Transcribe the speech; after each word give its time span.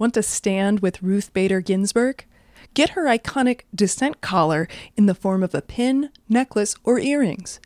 Want 0.00 0.14
to 0.14 0.22
stand 0.22 0.80
with 0.80 1.02
Ruth 1.02 1.30
Bader 1.34 1.60
Ginsburg? 1.60 2.24
Get 2.72 2.90
her 2.90 3.04
iconic 3.04 3.64
Dissent 3.74 4.22
collar 4.22 4.66
in 4.96 5.04
the 5.04 5.14
form 5.14 5.42
of 5.42 5.54
a 5.54 5.60
pin, 5.60 6.08
necklace, 6.26 6.74
or 6.84 6.98
earrings. 6.98 7.60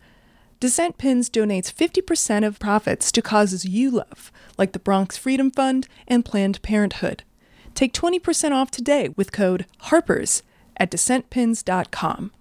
Dissent 0.59 0.99
Pins 0.99 1.31
donates 1.31 1.73
50% 1.73 2.45
of 2.45 2.59
profits 2.59 3.13
to 3.13 3.23
causes 3.23 3.65
you 3.65 3.93
love, 3.93 4.33
like 4.59 4.73
the 4.73 4.81
Bronx 4.81 5.17
Freedom 5.17 5.49
Fund 5.53 5.87
and 6.09 6.25
Planned 6.25 6.61
Parenthood. 6.63 7.23
Take 7.73 7.93
20% 7.93 8.51
off 8.51 8.73
today 8.73 9.11
with 9.11 9.31
code 9.31 9.67
HARPERS 9.83 10.43
at 10.77 10.91
dissentpins.com. 10.91 12.33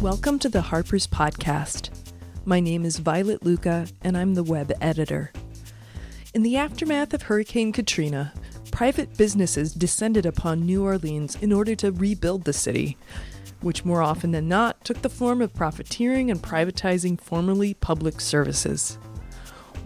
Welcome 0.00 0.38
to 0.38 0.48
the 0.48 0.62
Harper's 0.62 1.06
Podcast. 1.06 1.90
My 2.46 2.58
name 2.58 2.86
is 2.86 2.96
Violet 2.96 3.44
Lucca, 3.44 3.86
and 4.00 4.16
I'm 4.16 4.32
the 4.32 4.42
web 4.42 4.72
editor. 4.80 5.30
In 6.32 6.42
the 6.42 6.56
aftermath 6.56 7.12
of 7.12 7.20
Hurricane 7.20 7.70
Katrina, 7.70 8.32
private 8.70 9.18
businesses 9.18 9.74
descended 9.74 10.24
upon 10.24 10.64
New 10.64 10.82
Orleans 10.82 11.36
in 11.42 11.52
order 11.52 11.74
to 11.74 11.92
rebuild 11.92 12.44
the 12.44 12.54
city, 12.54 12.96
which 13.60 13.84
more 13.84 14.00
often 14.00 14.30
than 14.30 14.48
not 14.48 14.82
took 14.86 15.02
the 15.02 15.10
form 15.10 15.42
of 15.42 15.52
profiteering 15.52 16.30
and 16.30 16.42
privatizing 16.42 17.20
formerly 17.20 17.74
public 17.74 18.22
services. 18.22 18.96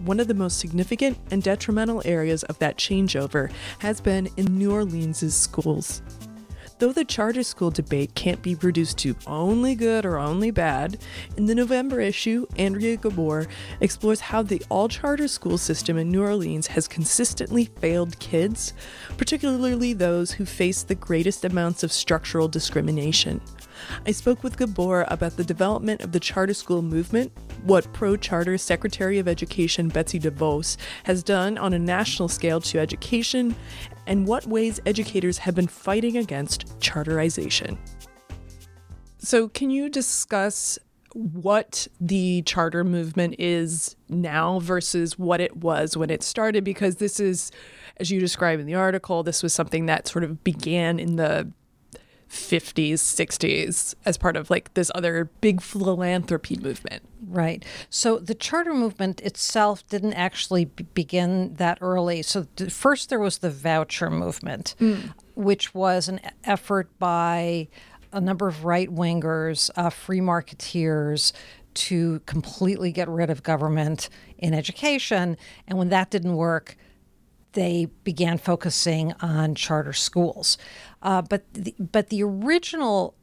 One 0.05 0.21
of 0.21 0.29
the 0.29 0.33
most 0.33 0.59
significant 0.59 1.17
and 1.29 1.43
detrimental 1.43 2.01
areas 2.05 2.43
of 2.43 2.57
that 2.59 2.77
changeover 2.77 3.51
has 3.79 3.99
been 3.99 4.29
in 4.37 4.57
New 4.57 4.71
Orleans' 4.71 5.35
schools. 5.35 6.01
Though 6.77 6.91
the 6.91 7.05
charter 7.05 7.43
school 7.43 7.71
debate 7.71 8.15
can't 8.15 8.41
be 8.41 8.55
reduced 8.55 8.97
to 8.97 9.15
only 9.25 9.75
good 9.75 10.05
or 10.05 10.17
only 10.17 10.51
bad, 10.51 10.97
in 11.37 11.45
the 11.45 11.55
November 11.55 12.01
issue, 12.01 12.45
Andrea 12.57 12.97
Gabor 12.97 13.47
explores 13.79 14.19
how 14.19 14.41
the 14.41 14.61
all 14.67 14.89
charter 14.89 15.29
school 15.29 15.57
system 15.57 15.97
in 15.97 16.11
New 16.11 16.21
Orleans 16.21 16.67
has 16.67 16.89
consistently 16.89 17.71
failed 17.79 18.19
kids, 18.19 18.73
particularly 19.17 19.93
those 19.93 20.31
who 20.31 20.43
face 20.43 20.83
the 20.83 20.95
greatest 20.95 21.45
amounts 21.45 21.81
of 21.81 21.93
structural 21.93 22.49
discrimination. 22.49 23.39
I 24.05 24.11
spoke 24.11 24.43
with 24.43 24.57
Gabor 24.57 25.05
about 25.07 25.37
the 25.37 25.43
development 25.45 26.01
of 26.01 26.11
the 26.11 26.19
charter 26.19 26.53
school 26.53 26.81
movement, 26.81 27.31
what 27.63 27.91
pro 27.93 28.17
charter 28.17 28.57
Secretary 28.57 29.17
of 29.17 29.27
Education 29.27 29.87
Betsy 29.87 30.19
DeVos 30.19 30.75
has 31.03 31.23
done 31.23 31.57
on 31.57 31.73
a 31.73 31.79
national 31.79 32.27
scale 32.27 32.59
to 32.61 32.79
education, 32.79 33.55
and 34.07 34.27
what 34.27 34.45
ways 34.45 34.79
educators 34.85 35.37
have 35.39 35.55
been 35.55 35.67
fighting 35.67 36.17
against 36.17 36.79
charterization. 36.79 37.77
So, 39.17 39.47
can 39.49 39.69
you 39.69 39.89
discuss 39.89 40.77
what 41.13 41.87
the 41.99 42.41
charter 42.41 42.83
movement 42.83 43.35
is 43.39 43.95
now 44.09 44.59
versus 44.59 45.17
what 45.17 45.39
it 45.41 45.57
was 45.57 45.95
when 45.97 46.09
it 46.09 46.21
started? 46.21 46.63
Because 46.63 46.97
this 46.97 47.19
is, 47.19 47.51
as 47.97 48.11
you 48.11 48.19
describe 48.19 48.59
in 48.59 48.65
the 48.65 48.75
article, 48.75 49.23
this 49.23 49.41
was 49.41 49.53
something 49.53 49.85
that 49.85 50.07
sort 50.07 50.23
of 50.23 50.43
began 50.43 50.99
in 50.99 51.15
the 51.15 51.51
50s, 52.29 52.95
60s 52.95 53.95
as 54.05 54.17
part 54.17 54.35
of 54.35 54.49
like 54.49 54.73
this 54.73 54.91
other 54.95 55.29
big 55.41 55.61
philanthropy 55.61 56.57
movement. 56.57 57.03
Right. 57.27 57.63
So 57.89 58.17
the 58.17 58.35
charter 58.35 58.73
movement 58.73 59.21
itself 59.21 59.87
didn't 59.87 60.13
actually 60.13 60.65
b- 60.65 60.85
begin 60.93 61.55
that 61.55 61.77
early. 61.81 62.21
So 62.21 62.47
th- 62.55 62.71
first 62.71 63.09
there 63.09 63.19
was 63.19 63.39
the 63.39 63.49
voucher 63.49 64.09
movement, 64.09 64.75
mm. 64.79 65.13
which 65.35 65.73
was 65.73 66.07
an 66.07 66.19
effort 66.43 66.89
by 66.99 67.67
a 68.11 68.21
number 68.21 68.47
of 68.47 68.65
right 68.65 68.89
wingers, 68.89 69.69
uh, 69.75 69.89
free 69.89 70.21
marketeers 70.21 71.33
to 71.73 72.21
completely 72.21 72.91
get 72.91 73.07
rid 73.09 73.29
of 73.29 73.43
government 73.43 74.09
in 74.37 74.53
education. 74.53 75.37
And 75.67 75.77
when 75.77 75.89
that 75.89 76.09
didn't 76.09 76.35
work, 76.35 76.77
they 77.55 77.87
began 78.03 78.37
focusing 78.37 79.13
on 79.21 79.55
charter 79.55 79.93
schools. 79.93 80.57
Uh, 81.05 81.21
but 81.21 81.45
the, 81.53 81.75
but 81.79 82.09
the 82.09 82.23
original 82.23 83.13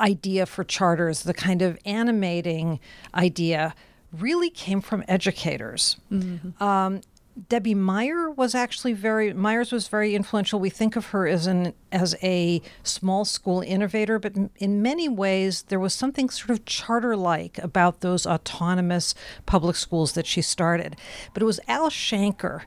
idea 0.00 0.44
for 0.44 0.64
charters, 0.64 1.22
the 1.22 1.32
kind 1.32 1.62
of 1.62 1.78
animating 1.84 2.80
idea, 3.14 3.74
really 4.12 4.50
came 4.50 4.80
from 4.80 5.04
educators. 5.06 5.96
Mm-hmm. 6.10 6.60
Um, 6.62 7.00
Debbie 7.48 7.76
Meier 7.76 8.28
was 8.30 8.56
actually 8.56 8.92
very 8.92 9.32
Myers 9.32 9.70
was 9.70 9.86
very 9.86 10.16
influential. 10.16 10.58
We 10.58 10.70
think 10.70 10.96
of 10.96 11.06
her 11.06 11.28
as 11.28 11.46
an 11.46 11.74
as 11.92 12.16
a 12.22 12.60
small 12.82 13.24
school 13.24 13.60
innovator, 13.60 14.18
but 14.18 14.34
in 14.56 14.82
many 14.82 15.08
ways 15.08 15.62
there 15.62 15.80
was 15.80 15.94
something 15.94 16.28
sort 16.28 16.50
of 16.50 16.64
charter 16.64 17.16
like 17.16 17.58
about 17.58 18.00
those 18.00 18.26
autonomous 18.26 19.14
public 19.46 19.76
schools 19.76 20.12
that 20.12 20.26
she 20.26 20.42
started. 20.42 20.96
But 21.32 21.42
it 21.42 21.46
was 21.46 21.60
Al 21.68 21.88
Shanker 21.88 22.62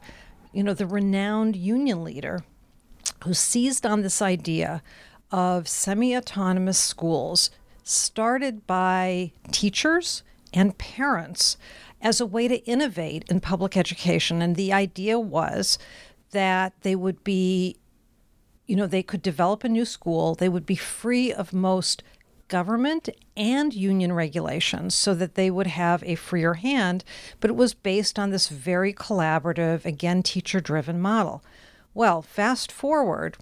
you 0.58 0.64
know, 0.64 0.74
the 0.74 0.88
renowned 0.88 1.56
union 1.56 2.04
leader 2.04 2.44
who 3.24 3.34
seized 3.34 3.86
on 3.86 4.02
this 4.02 4.22
idea 4.22 4.82
of 5.32 5.68
semi 5.68 6.16
autonomous 6.16 6.78
schools 6.78 7.50
started 7.84 8.68
by 8.68 9.32
teachers 9.52 10.24
and 10.54 10.78
parents 10.78 11.58
as 12.02 12.22
a 12.22 12.26
way 12.26 12.48
to 12.48 12.64
innovate 12.66 13.26
in 13.30 13.40
public 13.40 13.76
education. 13.76 14.42
And 14.42 14.56
the 14.56 14.74
idea 14.74 15.20
was 15.20 15.78
that 16.32 16.74
they 16.82 16.96
would 16.96 17.24
be, 17.24 17.78
you 18.66 18.76
know, 18.76 18.88
they 18.88 19.04
could 19.04 19.22
develop 19.22 19.64
a 19.64 19.70
new 19.70 19.86
school, 19.86 20.36
they 20.36 20.50
would 20.50 20.66
be 20.66 20.76
free 20.76 21.32
of 21.32 21.54
most 21.54 22.04
government 22.48 23.10
and 23.36 23.74
union 23.74 24.14
regulations 24.14 24.96
so 24.96 25.14
that 25.14 25.36
they 25.36 25.52
would 25.52 25.68
have 25.68 26.04
a 26.04 26.16
freer 26.16 26.56
hand, 26.56 27.04
but 27.40 27.50
it 27.50 27.56
was 27.56 27.74
based 27.74 28.18
on 28.18 28.30
this 28.30 28.48
very 28.48 28.94
collaborative, 28.94 29.86
again, 29.86 30.24
teacher 30.24 30.60
driven 30.60 31.00
model. 31.00 31.44
Well, 31.98 32.22
fast 32.22 32.72
forward, 32.72 33.38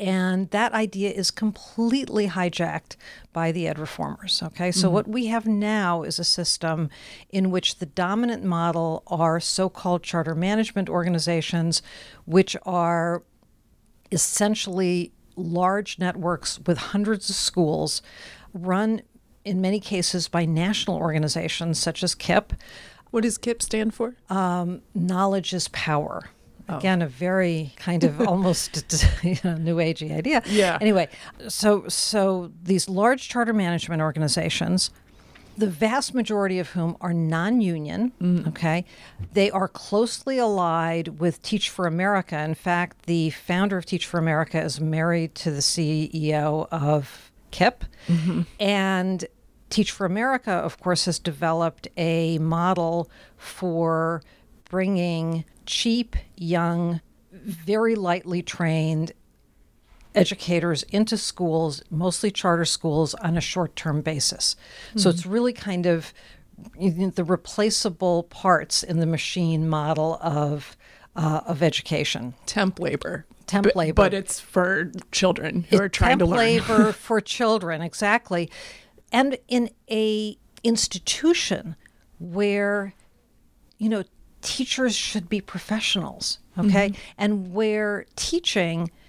and 0.00 0.50
that 0.50 0.72
idea 0.72 1.12
is 1.12 1.30
completely 1.30 2.26
hijacked 2.26 2.96
by 3.32 3.52
the 3.52 3.68
ed 3.68 3.78
reformers. 3.78 4.42
Okay, 4.42 4.72
so 4.72 4.88
mm-hmm. 4.88 4.94
what 4.94 5.06
we 5.06 5.26
have 5.26 5.46
now 5.46 6.02
is 6.02 6.18
a 6.18 6.24
system 6.24 6.90
in 7.30 7.52
which 7.52 7.78
the 7.78 7.86
dominant 7.86 8.42
model 8.42 9.04
are 9.06 9.38
so 9.38 9.68
called 9.68 10.02
charter 10.02 10.34
management 10.34 10.88
organizations, 10.88 11.82
which 12.24 12.56
are 12.66 13.22
essentially 14.10 15.12
large 15.36 16.00
networks 16.00 16.58
with 16.66 16.78
hundreds 16.78 17.30
of 17.30 17.36
schools, 17.36 18.02
run 18.52 19.02
in 19.44 19.60
many 19.60 19.78
cases 19.78 20.26
by 20.26 20.44
national 20.44 20.96
organizations 20.96 21.78
such 21.78 22.02
as 22.02 22.16
KIPP. 22.16 22.58
What 23.12 23.22
does 23.22 23.38
KIPP 23.38 23.62
stand 23.62 23.94
for? 23.94 24.16
Um, 24.28 24.82
knowledge 24.96 25.54
is 25.54 25.68
power. 25.68 26.30
Oh. 26.72 26.78
Again, 26.78 27.02
a 27.02 27.08
very 27.08 27.72
kind 27.76 28.04
of 28.04 28.20
almost 28.28 28.94
you 29.22 29.36
know, 29.44 29.56
new 29.56 29.76
agey 29.76 30.16
idea. 30.16 30.42
Yeah. 30.46 30.78
Anyway, 30.80 31.08
so 31.48 31.86
so 31.88 32.52
these 32.62 32.88
large 32.88 33.28
charter 33.28 33.52
management 33.52 34.02
organizations 34.02 34.90
the 35.56 35.68
vast 35.68 36.14
majority 36.14 36.58
of 36.58 36.70
whom 36.70 36.96
are 37.00 37.12
non 37.12 37.60
union. 37.60 38.12
Mm. 38.20 38.48
Okay. 38.48 38.84
They 39.32 39.50
are 39.50 39.68
closely 39.68 40.38
allied 40.38 41.20
with 41.20 41.42
Teach 41.42 41.70
for 41.70 41.86
America. 41.86 42.38
In 42.38 42.54
fact, 42.54 43.06
the 43.06 43.30
founder 43.30 43.76
of 43.76 43.86
Teach 43.86 44.06
for 44.06 44.18
America 44.18 44.60
is 44.60 44.80
married 44.80 45.34
to 45.36 45.50
the 45.50 45.60
CEO 45.60 46.68
of 46.70 47.30
KIPP. 47.50 47.82
Mm-hmm. 48.08 48.42
And 48.60 49.24
Teach 49.70 49.90
for 49.90 50.04
America, 50.06 50.52
of 50.52 50.78
course, 50.80 51.04
has 51.04 51.18
developed 51.18 51.88
a 51.96 52.38
model 52.38 53.10
for 53.36 54.22
bringing 54.68 55.44
cheap, 55.66 56.16
young, 56.36 57.00
very 57.32 57.94
lightly 57.94 58.42
trained 58.42 59.12
educators 60.14 60.82
into 60.84 61.16
schools, 61.16 61.82
mostly 61.90 62.30
charter 62.30 62.64
schools, 62.64 63.14
on 63.14 63.36
a 63.36 63.40
short 63.40 63.74
term 63.76 64.02
basis. 64.02 64.56
Mm-hmm. 64.90 64.98
So 64.98 65.10
it's 65.10 65.26
really 65.26 65.52
kind 65.52 65.86
of 65.86 66.12
the 66.78 67.24
replaceable 67.24 68.24
parts 68.24 68.82
in 68.82 68.98
the 68.98 69.06
machine 69.06 69.68
model 69.68 70.18
of 70.20 70.76
uh, 71.16 71.40
of 71.46 71.62
education. 71.62 72.34
Temp 72.46 72.78
labor. 72.78 73.26
Temp 73.46 73.64
but, 73.64 73.76
labor. 73.76 73.94
But 73.94 74.14
it's 74.14 74.40
for 74.40 74.90
children 75.10 75.66
who 75.68 75.76
it, 75.76 75.82
are 75.82 75.88
trying 75.88 76.18
to 76.18 76.26
learn. 76.26 76.38
Temp 76.38 76.68
labor 76.68 76.92
for 76.92 77.20
children, 77.20 77.82
exactly. 77.82 78.50
And 79.10 79.36
in 79.48 79.70
a 79.90 80.38
institution 80.62 81.76
where, 82.18 82.94
you 83.78 83.88
know, 83.88 84.04
teachers 84.42 84.94
should 84.94 85.28
be 85.28 85.40
professionals, 85.40 86.38
okay? 86.58 86.90
Mm-hmm. 86.90 87.00
And 87.18 87.54
where 87.54 88.06
teaching– 88.16 88.90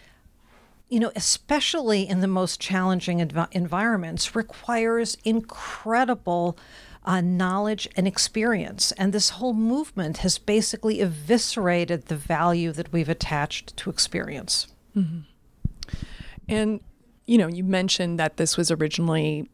you 0.89 0.99
know, 0.99 1.11
especially 1.15 2.07
in 2.07 2.19
the 2.19 2.27
most 2.27 2.59
challenging 2.59 3.17
env- 3.17 3.47
environments, 3.51 4.35
requires 4.35 5.17
incredible 5.23 6.55
uh, 7.03 7.19
knowledge 7.19 7.89
and 7.95 8.07
experience. 8.07 8.91
And 8.91 9.11
this 9.11 9.31
whole 9.31 9.55
movement 9.55 10.17
has 10.17 10.37
basically 10.37 11.01
eviscerated 11.01 12.05
the 12.05 12.15
value 12.15 12.71
that 12.73 12.93
we've 12.93 13.09
attached 13.09 13.75
to 13.77 13.89
experience. 13.89 14.67
Mm-hmm. 14.95 15.21
And 16.47 16.79
you 17.25 17.39
know, 17.39 17.47
you 17.47 17.63
mentioned 17.63 18.19
that 18.19 18.37
this 18.37 18.55
was 18.55 18.69
originally 18.69 19.49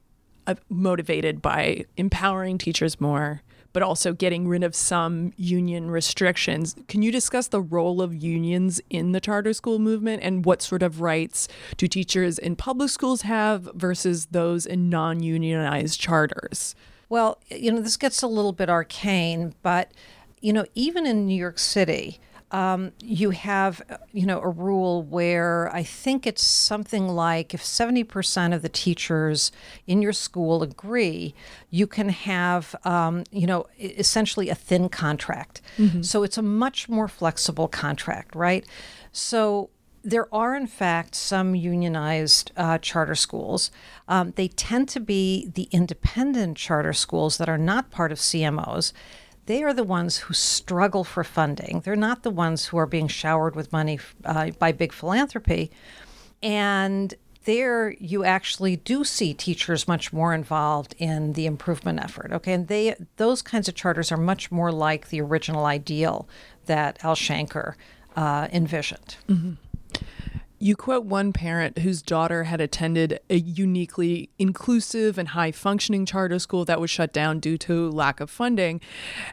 uh, 0.45 0.55
motivated 0.67 1.41
by 1.41 1.85
empowering 1.95 2.57
teachers 2.57 2.99
more, 2.99 3.43
but 3.73 3.83
also 3.83 4.13
getting 4.13 4.47
rid 4.47 4.63
of 4.63 4.75
some 4.75 5.31
union 5.37 5.91
restrictions. 5.91 6.75
Can 6.87 7.01
you 7.01 7.11
discuss 7.11 7.47
the 7.47 7.61
role 7.61 8.01
of 8.01 8.15
unions 8.15 8.81
in 8.89 9.11
the 9.11 9.19
charter 9.19 9.53
school 9.53 9.79
movement 9.79 10.23
and 10.23 10.45
what 10.45 10.61
sort 10.61 10.83
of 10.83 11.01
rights 11.01 11.47
do 11.77 11.87
teachers 11.87 12.39
in 12.39 12.55
public 12.55 12.89
schools 12.89 13.23
have 13.23 13.69
versus 13.73 14.27
those 14.27 14.65
in 14.65 14.89
non 14.89 15.21
unionized 15.21 15.99
charters? 15.99 16.75
Well, 17.09 17.39
you 17.49 17.71
know, 17.71 17.81
this 17.81 17.97
gets 17.97 18.21
a 18.21 18.27
little 18.27 18.53
bit 18.53 18.69
arcane, 18.69 19.55
but, 19.63 19.91
you 20.41 20.53
know, 20.53 20.65
even 20.75 21.07
in 21.07 21.25
New 21.25 21.35
York 21.35 21.57
City, 21.57 22.19
um, 22.51 22.91
you 22.99 23.29
have, 23.29 23.81
you 24.11 24.25
know, 24.25 24.41
a 24.41 24.49
rule 24.49 25.03
where 25.03 25.73
I 25.73 25.83
think 25.83 26.25
it's 26.25 26.43
something 26.43 27.07
like 27.07 27.53
if 27.53 27.61
70% 27.61 28.55
of 28.55 28.61
the 28.61 28.69
teachers 28.69 29.51
in 29.85 30.01
your 30.01 30.13
school 30.13 30.63
agree, 30.63 31.35
you 31.69 31.85
can 31.85 32.09
have, 32.09 32.75
um, 32.83 33.23
you 33.31 33.45
know, 33.45 33.67
essentially 33.79 34.49
a 34.49 34.55
thin 34.55 34.89
contract. 34.89 35.61
Mm-hmm. 35.77 36.01
So 36.01 36.23
it's 36.23 36.37
a 36.37 36.41
much 36.41 36.89
more 36.89 37.07
flexible 37.07 37.67
contract, 37.67 38.33
right? 38.35 38.65
So 39.11 39.69
there 40.03 40.33
are, 40.33 40.55
in 40.55 40.67
fact, 40.67 41.13
some 41.13 41.55
unionized 41.55 42.51
uh, 42.57 42.77
charter 42.79 43.15
schools. 43.15 43.69
Um, 44.07 44.31
they 44.35 44.47
tend 44.47 44.89
to 44.89 44.99
be 44.99 45.51
the 45.53 45.67
independent 45.71 46.57
charter 46.57 46.93
schools 46.93 47.37
that 47.37 47.49
are 47.49 47.57
not 47.57 47.91
part 47.91 48.11
of 48.11 48.17
CMOs 48.17 48.91
they 49.49 49.63
are 49.63 49.73
the 49.73 49.83
ones 49.83 50.19
who 50.19 50.33
struggle 50.35 51.03
for 51.03 51.23
funding. 51.23 51.81
They're 51.83 51.95
not 51.95 52.21
the 52.21 52.29
ones 52.29 52.67
who 52.67 52.77
are 52.77 52.85
being 52.85 53.07
showered 53.07 53.55
with 53.55 53.73
money 53.73 53.97
uh, 54.23 54.51
by 54.59 54.71
big 54.71 54.93
philanthropy. 54.93 55.71
And 56.43 57.15
there 57.45 57.95
you 57.99 58.23
actually 58.23 58.75
do 58.75 59.03
see 59.03 59.33
teachers 59.33 59.87
much 59.87 60.13
more 60.13 60.35
involved 60.35 60.93
in 60.99 61.33
the 61.33 61.47
improvement 61.47 61.99
effort. 61.99 62.31
Okay, 62.31 62.53
and 62.53 62.67
they 62.67 62.93
those 63.17 63.41
kinds 63.41 63.67
of 63.67 63.73
charters 63.73 64.11
are 64.11 64.17
much 64.17 64.51
more 64.51 64.71
like 64.71 65.09
the 65.09 65.19
original 65.19 65.65
ideal 65.65 66.29
that 66.67 67.03
Al 67.03 67.15
Shanker 67.15 67.73
uh, 68.15 68.47
envisioned. 68.53 69.15
Mm-hmm. 69.27 69.53
You 70.61 70.75
quote 70.75 71.05
one 71.05 71.31
parent 71.31 71.79
whose 71.79 72.01
daughter 72.01 72.43
had 72.43 72.59
attended 72.59 73.21
a 73.29 73.37
uniquely 73.37 74.29
inclusive 74.37 75.17
and 75.17 75.29
high 75.29 75.53
functioning 75.53 76.05
charter 76.05 76.37
school 76.37 76.65
that 76.65 76.81
was 76.81 76.89
shut 76.89 77.13
down 77.13 77.39
due 77.39 77.57
to 77.59 77.89
lack 77.89 78.19
of 78.19 78.29
funding 78.29 78.81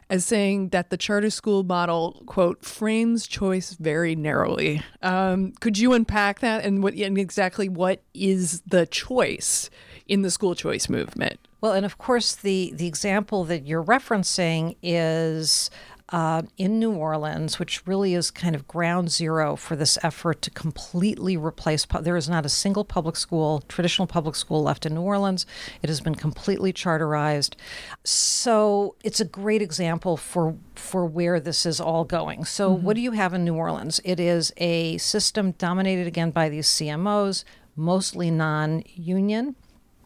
as 0.09 0.23
saying 0.23 0.69
that 0.69 0.89
the 0.89 0.95
charter 0.95 1.29
school 1.29 1.63
model, 1.63 2.23
quote, 2.25 2.63
frames 2.63 3.27
choice 3.27 3.73
very 3.73 4.15
narrowly. 4.15 4.81
Um, 5.01 5.51
could 5.59 5.77
you 5.77 5.91
unpack 5.91 6.39
that 6.39 6.63
and 6.63 6.81
what 6.81 6.93
and 6.93 7.17
exactly 7.17 7.67
what 7.67 8.01
is 8.13 8.61
the 8.61 8.85
choice 8.85 9.69
in 10.07 10.21
the 10.21 10.31
school 10.31 10.55
choice 10.55 10.87
movement? 10.87 11.39
Well, 11.59 11.73
and 11.73 11.85
of 11.85 11.97
course, 11.97 12.35
the, 12.35 12.71
the 12.75 12.87
example 12.87 13.43
that 13.45 13.67
you're 13.67 13.83
referencing 13.83 14.77
is 14.81 15.69
uh, 16.09 16.41
in 16.57 16.79
New 16.79 16.93
Orleans, 16.93 17.59
which 17.59 17.85
really 17.85 18.13
is 18.13 18.31
kind 18.31 18.55
of 18.55 18.67
ground 18.67 19.11
zero 19.11 19.55
for 19.57 19.75
this 19.75 19.97
effort 20.03 20.41
to 20.43 20.49
completely 20.49 21.35
replace. 21.35 21.85
Pu- 21.85 22.01
there 22.01 22.15
is 22.15 22.29
not 22.29 22.45
a 22.45 22.49
single 22.49 22.85
public 22.85 23.17
school, 23.17 23.61
traditional 23.67 24.07
public 24.07 24.35
school 24.35 24.63
left 24.63 24.85
in 24.85 24.93
New 24.93 25.01
Orleans. 25.01 25.45
It 25.81 25.89
has 25.89 25.99
been 25.99 26.15
completely 26.15 26.71
charterized. 26.71 27.57
So 28.05 28.95
it's 29.03 29.19
a 29.19 29.25
great 29.25 29.61
example 29.61 30.15
for 30.15 30.55
for 30.75 31.05
where 31.05 31.39
this 31.39 31.65
is 31.65 31.81
all 31.81 32.05
going. 32.05 32.45
So 32.45 32.73
mm-hmm. 32.73 32.85
what 32.85 32.95
do 32.95 33.01
you 33.01 33.11
have 33.11 33.33
in 33.33 33.43
New 33.43 33.55
Orleans? 33.55 33.99
It 34.05 34.19
is 34.19 34.53
a 34.57 34.97
system 34.99 35.51
dominated 35.51 36.07
again 36.07 36.31
by 36.31 36.47
these 36.47 36.67
CMOs, 36.67 37.43
mostly 37.75 38.31
non-union. 38.31 39.55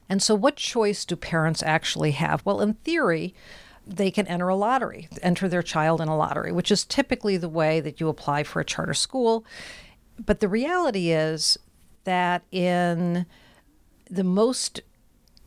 And 0.10 0.22
so, 0.22 0.36
what 0.36 0.58
choice 0.58 1.06
do 1.06 1.16
parents 1.16 1.64
actually 1.64 2.12
have? 2.12 2.46
Well, 2.46 2.60
in 2.60 2.74
theory, 2.74 3.34
they 3.86 4.12
can 4.12 4.28
enter 4.28 4.48
a 4.48 4.56
lottery, 4.56 5.08
enter 5.22 5.48
their 5.48 5.64
child 5.64 6.02
in 6.02 6.08
a 6.08 6.16
lottery, 6.16 6.52
which 6.52 6.72
is 6.72 6.84
typically 6.84 7.38
the 7.38 7.50
way 7.50 7.80
that 7.80 8.00
you 8.00 8.08
apply 8.08 8.44
for 8.44 8.60
a 8.60 8.66
charter 8.66 8.94
school. 8.94 9.44
But 10.24 10.40
the 10.40 10.48
reality 10.48 11.12
is 11.12 11.58
that 12.04 12.44
in 12.52 13.26
the 14.10 14.24
most 14.24 14.82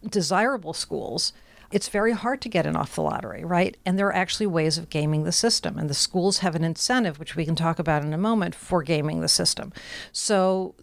desirable 0.09 0.73
schools, 0.73 1.33
it's 1.71 1.89
very 1.89 2.13
hard 2.13 2.41
to 2.43 2.49
get 2.49 2.67
in 2.67 2.77
off 2.77 2.95
the 2.95 3.03
lottery, 3.03 3.45
right? 3.45 3.77
And 3.85 3.99
there 3.99 4.07
are 4.07 4.15
actually 4.15 4.47
ways 4.47 4.79
of 4.79 4.91
gaming 4.91 5.25
the 5.25 5.33
system. 5.33 5.79
And 5.79 5.91
the 5.91 5.95
schools 5.95 6.39
have 6.39 6.55
an 6.55 6.65
incentive, 6.65 7.19
which 7.19 7.35
we 7.35 7.45
can 7.45 7.57
talk 7.57 7.79
about 7.79 8.05
in 8.05 8.13
a 8.13 8.19
moment, 8.19 8.55
for 8.55 8.83
gaming 8.83 9.21
the 9.21 9.29
system. 9.29 9.73
So, 10.13 10.75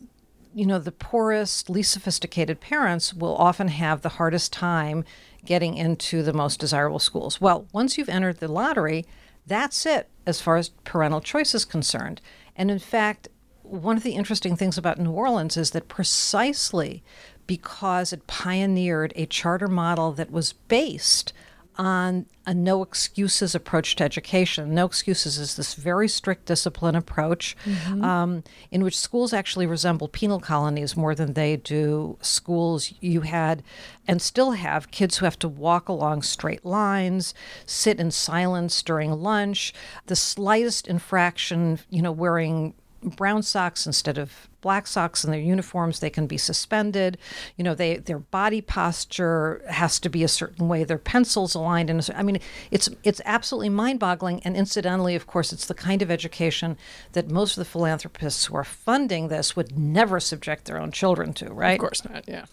you 0.54 0.66
know, 0.66 0.80
the 0.80 0.92
poorest, 0.92 1.70
least 1.70 1.92
sophisticated 1.92 2.60
parents 2.60 3.14
will 3.14 3.36
often 3.38 3.70
have 3.70 4.02
the 4.02 4.10
hardest 4.10 4.52
time 4.52 5.06
getting 5.46 5.76
into 5.76 6.24
the 6.24 6.34
most 6.34 6.60
desirable 6.60 7.00
schools. 7.00 7.42
Well, 7.42 7.68
once 7.72 7.98
you've 7.98 8.10
entered 8.10 8.40
the 8.40 8.48
lottery, 8.48 9.06
that's 9.46 9.86
it 9.86 10.08
as 10.26 10.42
far 10.42 10.58
as 10.58 10.70
parental 10.70 11.22
choice 11.22 11.56
is 11.56 11.66
concerned. 11.66 12.22
And 12.56 12.70
in 12.70 12.80
fact, 12.80 13.28
one 13.64 13.98
of 13.98 14.04
the 14.04 14.16
interesting 14.16 14.56
things 14.56 14.78
about 14.78 15.00
New 15.00 15.12
Orleans 15.12 15.58
is 15.58 15.72
that 15.72 15.88
precisely 15.88 17.04
because 17.48 18.14
it 18.14 18.28
pioneered 18.28 19.14
a 19.16 19.26
charter 19.26 19.68
model 19.68 20.12
that 20.14 20.32
was 20.32 20.54
based 20.54 21.34
on 21.82 22.28
a 22.46 22.54
no 22.54 22.84
excuses 22.84 23.56
approach 23.56 23.96
to 23.96 24.04
education. 24.04 24.76
No 24.76 24.86
excuses 24.86 25.40
is 25.40 25.56
this 25.56 25.74
very 25.74 26.08
strict 26.08 26.46
discipline 26.46 26.94
approach 26.96 27.58
mm-hmm. 27.66 28.04
um, 28.04 28.44
in 28.70 28.84
which 28.84 28.96
schools 28.96 29.34
actually 29.34 29.66
resemble 29.66 30.08
penal 30.08 30.40
colonies 30.40 30.96
more 30.96 31.16
than 31.16 31.34
they 31.34 31.58
do 31.58 32.20
schools. 32.22 32.94
You 33.00 33.22
had 33.22 33.64
and 34.08 34.22
still 34.22 34.52
have 34.52 34.92
kids 34.92 35.18
who 35.18 35.26
have 35.26 35.40
to 35.40 35.48
walk 35.48 35.90
along 35.90 36.22
straight 36.22 36.64
lines, 36.64 37.34
sit 37.66 38.00
in 38.00 38.12
silence 38.12 38.84
during 38.84 39.12
lunch. 39.12 39.74
The 40.06 40.16
slightest 40.16 40.88
infraction, 40.88 41.80
you 41.90 42.04
know, 42.04 42.12
wearing 42.12 42.76
brown 43.02 43.42
socks 43.42 43.88
instead 43.88 44.20
of 44.20 44.51
black 44.62 44.88
socks 44.88 45.24
in 45.24 45.32
their 45.32 45.40
uniforms. 45.40 46.00
They 46.00 46.10
can 46.10 46.28
be 46.28 46.38
suspended. 46.38 47.18
You 47.58 47.64
know, 47.64 47.76
they 47.76 47.98
their 47.98 48.20
body 48.20 48.62
posture 48.62 49.62
has 49.70 50.00
to 50.00 50.10
be 50.10 50.24
a 50.24 50.28
certain 50.28 50.68
way. 50.68 50.84
Their 50.84 50.98
pencils 50.98 51.56
aligned, 51.56 51.90
and 51.90 52.08
I 52.16 52.24
mean, 52.24 52.40
it's 52.70 52.90
it's 53.04 53.22
absolutely 53.26 53.70
mind-boggling. 53.70 54.42
And 54.44 54.56
incidentally, 54.56 55.16
of 55.16 55.28
course, 55.28 55.52
it's 55.52 55.66
the 55.66 55.74
kind 55.74 56.02
of 56.02 56.12
education 56.12 56.78
that 57.14 57.30
most 57.30 57.58
of 57.58 57.62
the 57.62 57.70
philanthropists 57.70 58.46
who 58.46 58.56
are 58.56 58.64
funding 58.64 59.28
this 59.28 59.56
would 59.56 59.78
never 59.78 60.20
subject 60.20 60.66
their 60.66 60.80
own 60.80 60.92
children 60.92 61.34
to. 61.34 61.52
Right? 61.52 61.74
Of 61.74 61.80
course 61.80 62.06
not. 62.06 62.24
Yeah. 62.28 62.46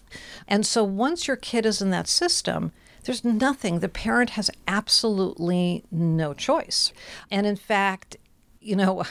And 0.47 0.65
so 0.65 0.83
once 0.83 1.27
your 1.27 1.37
kid 1.37 1.65
is 1.65 1.81
in 1.81 1.89
that 1.91 2.07
system. 2.07 2.71
There's 3.05 3.23
nothing. 3.23 3.79
The 3.79 3.87
parent 3.87 4.31
has 4.31 4.51
absolutely 4.67 5.85
no 5.89 6.33
choice. 6.33 6.91
And 7.31 7.47
in 7.47 7.55
fact, 7.55 8.17
you 8.61 8.75
know, 8.75 9.03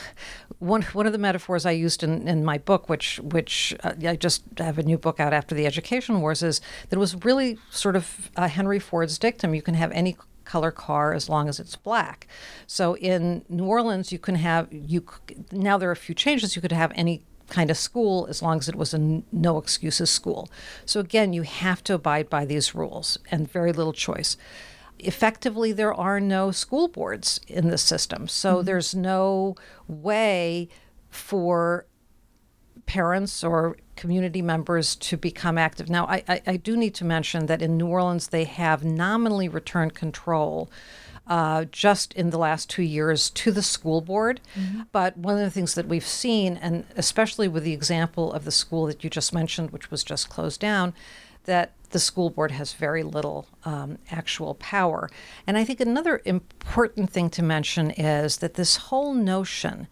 one 0.59 0.83
one 0.83 1.05
of 1.05 1.11
the 1.11 1.17
metaphors 1.17 1.65
I 1.65 1.71
used 1.71 2.03
in, 2.03 2.27
in 2.27 2.45
my 2.45 2.57
book, 2.57 2.89
which 2.89 3.19
which 3.19 3.75
uh, 3.83 3.93
I 4.05 4.15
just 4.15 4.43
have 4.57 4.77
a 4.77 4.83
new 4.83 4.97
book 4.97 5.19
out 5.19 5.33
after 5.33 5.55
the 5.55 5.65
education 5.65 6.21
wars, 6.21 6.43
is 6.43 6.61
that 6.89 6.97
it 6.97 6.99
was 6.99 7.23
really 7.23 7.57
sort 7.69 7.95
of 7.95 8.29
uh, 8.35 8.47
Henry 8.47 8.79
Ford's 8.79 9.17
dictum: 9.17 9.55
you 9.55 9.61
can 9.61 9.75
have 9.75 9.91
any 9.91 10.17
color 10.45 10.71
car 10.71 11.13
as 11.13 11.29
long 11.29 11.47
as 11.47 11.59
it's 11.59 11.75
black. 11.75 12.27
So 12.65 12.95
in 12.97 13.45
New 13.49 13.65
Orleans, 13.65 14.11
you 14.11 14.19
can 14.19 14.35
have 14.35 14.67
you 14.71 15.03
now 15.51 15.77
there 15.77 15.89
are 15.89 15.93
a 15.93 15.95
few 15.97 16.15
changes. 16.15 16.55
You 16.55 16.61
could 16.61 16.71
have 16.71 16.91
any 16.95 17.23
kind 17.49 17.71
of 17.71 17.77
school 17.77 18.27
as 18.29 18.41
long 18.41 18.59
as 18.59 18.69
it 18.69 18.75
was 18.75 18.93
a 18.93 19.23
no 19.31 19.57
excuses 19.57 20.09
school. 20.09 20.49
So 20.85 20.99
again, 20.99 21.33
you 21.33 21.41
have 21.41 21.83
to 21.85 21.95
abide 21.95 22.29
by 22.29 22.45
these 22.45 22.75
rules 22.75 23.17
and 23.31 23.51
very 23.51 23.73
little 23.73 23.93
choice 23.93 24.37
effectively 24.99 25.71
there 25.71 25.93
are 25.93 26.19
no 26.19 26.51
school 26.51 26.87
boards 26.87 27.39
in 27.47 27.69
the 27.69 27.77
system. 27.77 28.27
So 28.27 28.55
mm-hmm. 28.55 28.65
there's 28.65 28.93
no 28.93 29.55
way 29.87 30.69
for 31.09 31.85
parents 32.85 33.43
or 33.43 33.77
community 33.95 34.41
members 34.41 34.95
to 34.95 35.17
become 35.17 35.57
active. 35.57 35.89
Now, 35.89 36.05
I, 36.05 36.23
I, 36.27 36.41
I, 36.47 36.57
do 36.57 36.77
need 36.77 36.95
to 36.95 37.05
mention 37.05 37.47
that 37.47 37.61
in 37.61 37.77
New 37.77 37.87
Orleans, 37.87 38.29
they 38.29 38.45
have 38.45 38.83
nominally 38.83 39.49
returned 39.49 39.93
control. 39.93 40.69
Uh, 41.27 41.63
just 41.65 42.11
in 42.13 42.31
the 42.31 42.39
last 42.39 42.71
two 42.71 42.81
years 42.81 43.29
to 43.29 43.51
the 43.51 43.61
school 43.61 44.01
board. 44.01 44.41
Mm-hmm. 44.57 44.81
But 44.91 45.15
one 45.15 45.35
of 45.35 45.41
the 45.41 45.51
things 45.51 45.75
that 45.75 45.85
we've 45.85 46.03
seen, 46.03 46.57
and 46.57 46.85
especially 46.97 47.47
with 47.47 47.63
the 47.63 47.71
example 47.71 48.33
of 48.33 48.45
the 48.45 48.51
school 48.51 48.87
that 48.87 49.03
you 49.03 49.11
just 49.11 49.31
mentioned, 49.31 49.69
which 49.69 49.91
was 49.91 50.03
just 50.03 50.27
closed 50.27 50.59
down, 50.59 50.95
that 51.43 51.73
the 51.89 51.99
school 51.99 52.29
board 52.29 52.51
has 52.51 52.73
very 52.73 53.03
little 53.03 53.47
um, 53.65 53.97
actual 54.11 54.55
power. 54.55 55.09
And 55.47 55.57
I 55.57 55.63
think 55.63 55.79
another 55.79 56.21
important 56.25 57.09
thing 57.09 57.29
to 57.31 57.43
mention 57.43 57.91
is 57.91 58.37
that 58.37 58.55
this 58.55 58.75
whole 58.77 59.13
notion 59.13 59.87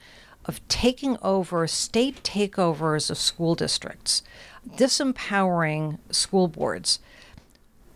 of 0.45 0.65
taking 0.67 1.17
over 1.21 1.67
state 1.67 2.23
takeovers 2.23 3.09
of 3.09 3.17
school 3.17 3.55
districts, 3.55 4.23
disempowering 4.75 5.99
school 6.09 6.47
boards, 6.47 6.99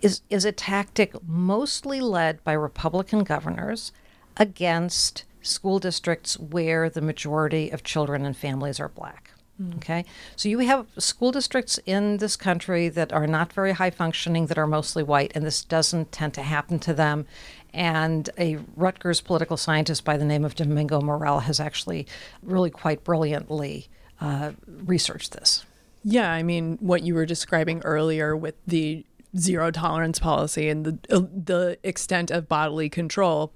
is, 0.02 0.22
is 0.30 0.46
a 0.46 0.52
tactic 0.52 1.16
mostly 1.28 2.02
led 2.02 2.44
by 2.44 2.54
Republican 2.54 3.24
governors 3.24 3.92
against 4.38 5.24
school 5.42 5.80
districts 5.80 6.38
where 6.40 6.90
the 6.90 7.02
majority 7.02 7.70
of 7.70 7.84
children 7.84 8.26
and 8.26 8.36
families 8.36 8.80
are 8.80 8.90
black. 8.90 9.31
Okay, 9.76 10.06
so 10.36 10.50
you 10.50 10.60
have 10.60 10.88
school 10.98 11.32
districts 11.32 11.80
in 11.86 12.18
this 12.18 12.36
country 12.36 12.90
that 12.90 13.12
are 13.14 13.28
not 13.28 13.54
very 13.54 13.74
high 13.74 13.90
functioning, 13.90 14.48
that 14.48 14.58
are 14.58 14.68
mostly 14.68 15.04
white, 15.04 15.32
and 15.36 15.46
this 15.46 15.64
doesn't 15.64 16.12
tend 16.12 16.34
to 16.36 16.42
happen 16.42 16.80
to 16.80 16.94
them. 16.94 17.26
And 17.74 18.30
a 18.38 18.60
Rutgers 18.76 19.22
political 19.22 19.58
scientist 19.58 20.04
by 20.04 20.18
the 20.18 20.26
name 20.26 20.44
of 20.46 20.56
Domingo 20.56 21.02
Morel 21.02 21.42
has 21.42 21.60
actually 21.60 22.08
really 22.42 22.70
quite 22.70 23.04
brilliantly 23.04 23.88
uh, 24.20 24.52
researched 24.68 25.34
this. 25.34 25.66
Yeah, 26.04 26.32
I 26.32 26.44
mean, 26.44 26.78
what 26.80 27.04
you 27.04 27.14
were 27.14 27.26
describing 27.26 27.82
earlier 27.84 28.36
with 28.36 28.56
the 28.66 29.06
zero 29.38 29.72
tolerance 29.72 30.20
policy 30.20 30.70
and 30.70 30.86
the 30.86 31.00
uh, 31.10 31.22
the 31.22 31.78
extent 31.84 32.32
of 32.32 32.50
bodily 32.50 32.90
control, 32.90 33.54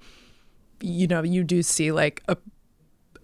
you 0.81 1.07
know, 1.07 1.23
you 1.23 1.43
do 1.43 1.63
see 1.63 1.91
like 1.91 2.21
a 2.27 2.37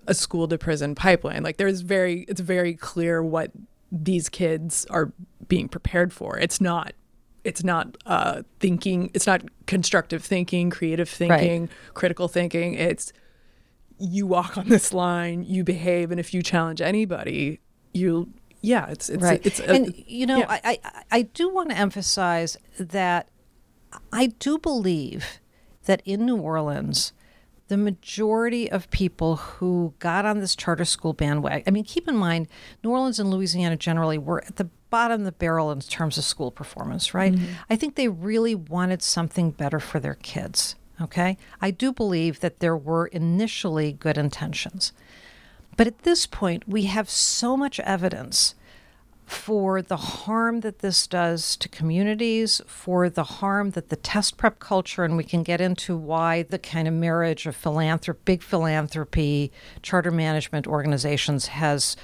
a 0.08 0.13
school 0.13 0.48
to 0.48 0.58
prison 0.58 0.96
pipeline. 0.96 1.43
Like 1.43 1.58
there's 1.58 1.81
very 1.81 2.25
it's 2.27 2.41
very 2.41 2.74
clear 2.74 3.24
what 3.24 3.51
these 3.91 4.29
kids 4.29 4.86
are 4.89 5.12
being 5.48 5.67
prepared 5.67 6.13
for. 6.13 6.38
It's 6.38 6.62
not 6.62 6.93
it's 7.43 7.63
not 7.63 7.98
uh, 8.05 8.43
thinking 8.60 9.12
it's 9.13 9.27
not 9.27 9.41
constructive 9.65 10.24
thinking 10.24 10.70
creative 10.70 11.10
thinking 11.10 11.62
right. 11.62 11.72
critical 11.93 12.27
thinking 12.27 12.74
it's 12.75 13.13
you 13.98 14.25
walk 14.25 14.58
on 14.58 14.70
this 14.70 14.93
line 14.93 15.43
you 15.43 15.63
behave 15.63 16.12
and 16.12 16.20
if 16.20 16.34
you 16.34 16.41
challenge 16.41 16.81
anybody 16.81 17.60
you 17.93 18.31
yeah 18.62 18.88
it's 18.89 19.10
it's 19.10 19.24
right. 19.24 19.46
it's, 19.46 19.60
it's 19.60 19.70
and 19.70 20.03
you 20.08 20.25
know 20.25 20.39
yeah. 20.39 20.60
I, 20.63 20.79
I 20.84 21.03
i 21.12 21.22
do 21.22 21.50
want 21.50 21.70
to 21.70 21.77
emphasize 21.77 22.58
that 22.79 23.29
i 24.12 24.27
do 24.27 24.58
believe 24.58 25.39
that 25.86 26.01
in 26.05 26.25
new 26.25 26.38
orleans 26.38 27.13
the 27.72 27.78
majority 27.78 28.70
of 28.70 28.92
people 28.92 29.38
who 29.38 29.94
got 30.00 30.25
on 30.25 30.42
this 30.42 30.58
charter 30.58 30.84
school 30.84 31.13
bandwagon, 31.13 31.63
I 31.66 31.72
mean, 31.72 31.86
keep 31.86 32.06
in 32.06 32.18
mind, 32.18 32.50
New 32.84 32.90
Orleans 32.90 33.18
and 33.18 33.32
Louisiana 33.32 33.78
generally 33.78 34.18
were 34.18 34.44
at 34.44 34.58
the 34.58 34.66
bottom 34.90 35.22
of 35.22 35.25
the 35.25 35.32
barrel 35.32 35.72
in 35.72 35.80
terms 35.80 36.18
of 36.18 36.25
school 36.25 36.51
performance, 36.51 37.13
right? 37.13 37.32
Mm-hmm. 37.32 37.54
I 37.70 37.78
think 37.78 37.96
they 37.96 38.10
really 38.10 38.56
wanted 38.56 39.01
something 39.01 39.51
better 39.51 39.80
for 39.80 40.01
their 40.01 40.16
kids, 40.16 40.75
okay? 41.00 41.38
I 41.62 41.72
do 41.72 41.94
believe 41.94 42.42
that 42.42 42.60
there 42.60 42.75
were 42.75 43.08
initially 43.08 43.94
good 43.94 44.18
intentions. 44.18 44.92
But 45.78 45.88
at 45.88 46.00
this 46.00 46.25
point, 46.25 46.68
we 46.68 46.88
have 46.88 47.10
so 47.10 47.56
much 47.56 47.80
evidence 47.80 48.54
for 49.31 49.81
the 49.81 49.95
harm 49.97 50.59
that 50.59 50.79
this 50.79 51.07
does 51.07 51.55
to 51.55 51.69
communities, 51.69 52.61
for 52.67 53.09
the 53.09 53.23
harm 53.23 53.71
that 53.71 53.88
the 53.88 53.95
test 53.95 54.35
prep 54.35 54.59
culture, 54.59 55.05
and 55.05 55.15
we 55.15 55.23
can 55.23 55.41
get 55.41 55.61
into 55.61 55.95
why 55.95 56.43
the 56.43 56.59
kind 56.59 56.85
of 56.85 56.93
marriage 56.93 57.47
of 57.47 57.55
big 58.25 58.43
philanthropy, 58.43 59.51
charter 59.81 60.11
management 60.11 60.67
organizations 60.67 61.47
has 61.47 61.95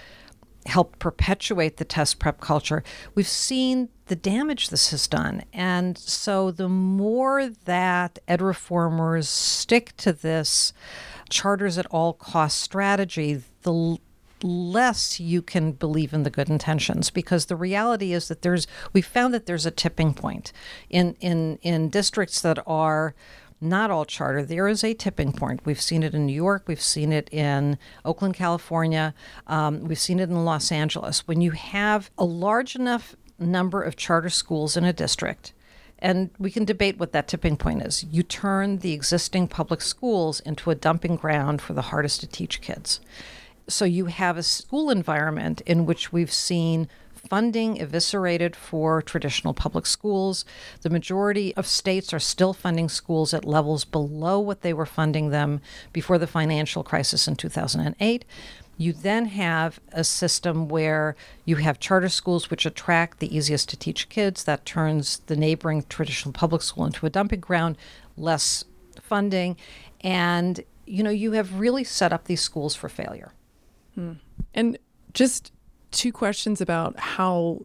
helped 0.66 1.00
perpetuate 1.00 1.78
the 1.78 1.86
test 1.86 2.18
prep 2.18 2.40
culture. 2.40 2.82
We've 3.14 3.28
seen 3.28 3.90
the 4.06 4.16
damage 4.16 4.70
this 4.70 4.92
has 4.92 5.06
done. 5.08 5.44
And 5.52 5.98
so 5.98 6.50
the 6.50 6.70
more 6.70 7.50
that 7.50 8.20
ed 8.28 8.42
reformers 8.42 9.28
stick 9.28 9.96
to 9.98 10.14
this 10.14 10.72
charters 11.30 11.78
at 11.78 11.86
all 11.88 12.14
cost 12.14 12.62
strategy, 12.62 13.44
the 13.64 13.98
less 14.44 15.20
you 15.20 15.42
can 15.42 15.72
believe 15.72 16.14
in 16.14 16.24
the 16.24 16.30
good 16.30 16.50
intentions 16.50 17.10
because 17.10 17.46
the 17.46 17.56
reality 17.56 18.14
is 18.14 18.28
that 18.28 18.42
there's 18.42 18.68
we 18.94 19.02
found 19.02 19.34
that 19.34 19.46
there's 19.46 19.66
a 19.66 19.72
tipping 19.72 20.14
point 20.14 20.52
in 20.90 21.16
in 21.20 21.58
in 21.62 21.90
districts 21.90 22.42
that 22.42 22.60
are 22.68 23.16
not 23.60 23.90
all 23.90 24.06
charter 24.06 24.44
there 24.44 24.68
is 24.68 24.84
a 24.84 24.94
tipping 24.94 25.32
point 25.32 25.66
we've 25.66 25.82
seen 25.82 26.04
it 26.04 26.14
in 26.14 26.26
new 26.26 26.34
york 26.34 26.64
we've 26.68 26.82
seen 26.82 27.12
it 27.12 27.28
in 27.34 27.78
oakland 28.06 28.36
california 28.36 29.14
um, 29.48 29.84
we've 29.86 30.00
seen 30.00 30.20
it 30.20 30.30
in 30.30 30.46
los 30.46 30.72
angeles 30.72 31.28
when 31.28 31.42
you 31.42 31.52
have 31.52 32.12
a 32.18 32.26
large 32.26 32.76
enough 32.76 33.16
number 33.40 33.82
of 33.82 33.96
charter 33.96 34.30
schools 34.30 34.78
in 34.78 34.84
a 34.84 34.94
district 34.94 35.54
and 36.00 36.30
we 36.38 36.52
can 36.52 36.66
debate 36.66 37.00
what 37.00 37.12
that 37.12 37.28
tipping 37.28 37.58
point 37.58 37.82
is. 37.82 38.04
You 38.04 38.24
turn 38.24 38.80
the 38.80 38.94
existing 38.94 39.48
public 39.48 39.82
schools 39.82 40.40
into 40.42 40.70
a 40.70 40.76
dumping 40.76 41.16
ground 41.16 41.62
for 41.62 41.74
the 41.74 41.84
hardest 41.84 42.20
to 42.22 42.28
teach 42.28 42.62
kids. 42.62 43.00
So 43.70 43.84
you 43.84 44.06
have 44.06 44.38
a 44.38 44.44
school 44.44 44.90
environment 44.90 45.62
in 45.66 45.86
which 45.86 46.14
we've 46.14 46.32
seen 46.32 46.88
funding 47.28 47.82
eviscerated 47.82 48.56
for 48.56 49.02
traditional 49.02 49.54
public 49.54 49.86
schools. 49.86 50.46
The 50.82 50.90
majority 50.90 51.54
of 51.56 51.68
states 51.68 52.14
are 52.14 52.20
still 52.20 52.54
funding 52.54 52.88
schools 52.88 53.34
at 53.34 53.44
levels 53.44 53.84
below 53.84 54.40
what 54.40 54.62
they 54.62 54.74
were 54.74 54.86
funding 54.86 55.30
them 55.30 55.60
before 55.92 56.18
the 56.18 56.28
financial 56.28 56.84
crisis 56.84 57.28
in 57.28 57.36
2008. 57.36 58.24
You 58.78 58.94
then 58.94 59.26
have 59.26 59.80
a 59.92 60.04
system 60.04 60.68
where 60.70 61.16
you 61.44 61.58
have 61.58 61.80
charter 61.80 62.10
schools 62.10 62.50
which 62.50 62.66
attract 62.66 63.20
the 63.20 63.36
easiest 63.36 63.70
to 63.70 63.78
teach 63.78 64.08
kids. 64.08 64.44
That 64.44 64.66
turns 64.66 65.20
the 65.26 65.36
neighboring 65.36 65.84
traditional 65.90 66.32
public 66.32 66.62
school 66.62 66.86
into 66.86 67.06
a 67.06 67.10
dumping 67.10 67.40
ground, 67.40 67.78
less 68.16 68.64
funding. 69.02 69.58
And, 70.02 70.64
you 70.86 71.04
know, 71.04 71.10
you 71.10 71.32
have 71.34 71.60
really 71.60 71.84
set 71.84 72.14
up 72.14 72.26
these 72.26 72.42
schools 72.42 72.76
for 72.76 72.88
failure. 72.88 73.34
And 74.54 74.78
just 75.14 75.52
two 75.92 76.12
questions 76.12 76.62
about 76.62 77.00
how 77.00 77.62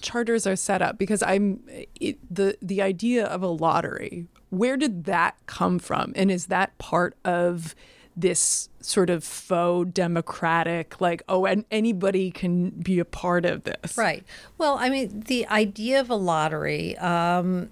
charters 0.00 0.46
are 0.46 0.56
set 0.56 0.80
up 0.80 0.98
because 0.98 1.22
I'm 1.22 1.60
it, 2.00 2.18
the 2.34 2.56
the 2.62 2.82
idea 2.82 3.26
of 3.26 3.42
a 3.42 3.48
lottery. 3.48 4.26
Where 4.50 4.76
did 4.76 5.04
that 5.04 5.36
come 5.46 5.78
from? 5.78 6.12
And 6.16 6.30
is 6.30 6.46
that 6.46 6.76
part 6.78 7.16
of 7.24 7.74
this 8.16 8.68
sort 8.80 9.10
of 9.10 9.22
faux 9.22 9.88
democratic 9.92 11.00
like 11.00 11.22
oh 11.28 11.46
and 11.46 11.64
anybody 11.70 12.32
can 12.32 12.70
be 12.70 12.98
a 12.98 13.04
part 13.04 13.44
of 13.44 13.62
this 13.62 13.96
right 13.96 14.24
well 14.56 14.76
i 14.80 14.88
mean 14.88 15.20
the 15.26 15.46
idea 15.46 16.00
of 16.00 16.10
a 16.10 16.16
lottery 16.16 16.98
um, 16.98 17.70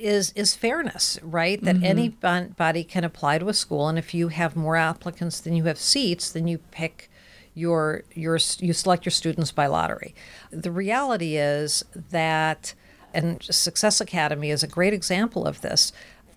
is 0.00 0.32
is 0.34 0.54
fairness, 0.54 1.18
right? 1.22 1.62
That 1.62 1.76
mm-hmm. 1.76 1.84
anybody 1.84 2.84
can 2.84 3.04
apply 3.04 3.38
to 3.38 3.48
a 3.48 3.54
school, 3.54 3.88
and 3.88 3.98
if 3.98 4.14
you 4.14 4.28
have 4.28 4.56
more 4.56 4.76
applicants 4.76 5.40
than 5.40 5.54
you 5.54 5.64
have 5.64 5.78
seats, 5.78 6.30
then 6.30 6.48
you 6.48 6.58
pick 6.70 7.10
your 7.54 8.02
your 8.14 8.38
you 8.58 8.72
select 8.72 9.04
your 9.04 9.10
students 9.10 9.52
by 9.52 9.66
lottery. 9.66 10.14
The 10.50 10.70
reality 10.70 11.36
is 11.36 11.84
that, 12.10 12.74
and 13.12 13.42
Success 13.42 14.00
Academy 14.00 14.50
is 14.50 14.62
a 14.62 14.68
great 14.68 14.94
example 14.94 15.46
of 15.46 15.60
this. 15.60 15.92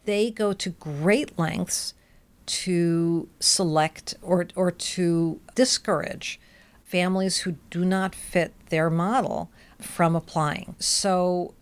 They 0.06 0.32
go 0.32 0.54
to 0.54 0.70
great 0.72 1.38
lengths 1.40 1.94
to 2.46 3.30
select 3.40 4.16
or 4.22 4.48
or 4.56 4.72
to 4.72 5.40
discourage 5.56 6.40
families 6.84 7.40
who 7.40 7.54
do 7.70 7.86
not 7.86 8.14
fit 8.14 8.54
their 8.70 8.90
model 8.90 9.50
from 9.80 10.16
applying. 10.16 10.76
So 10.80 11.54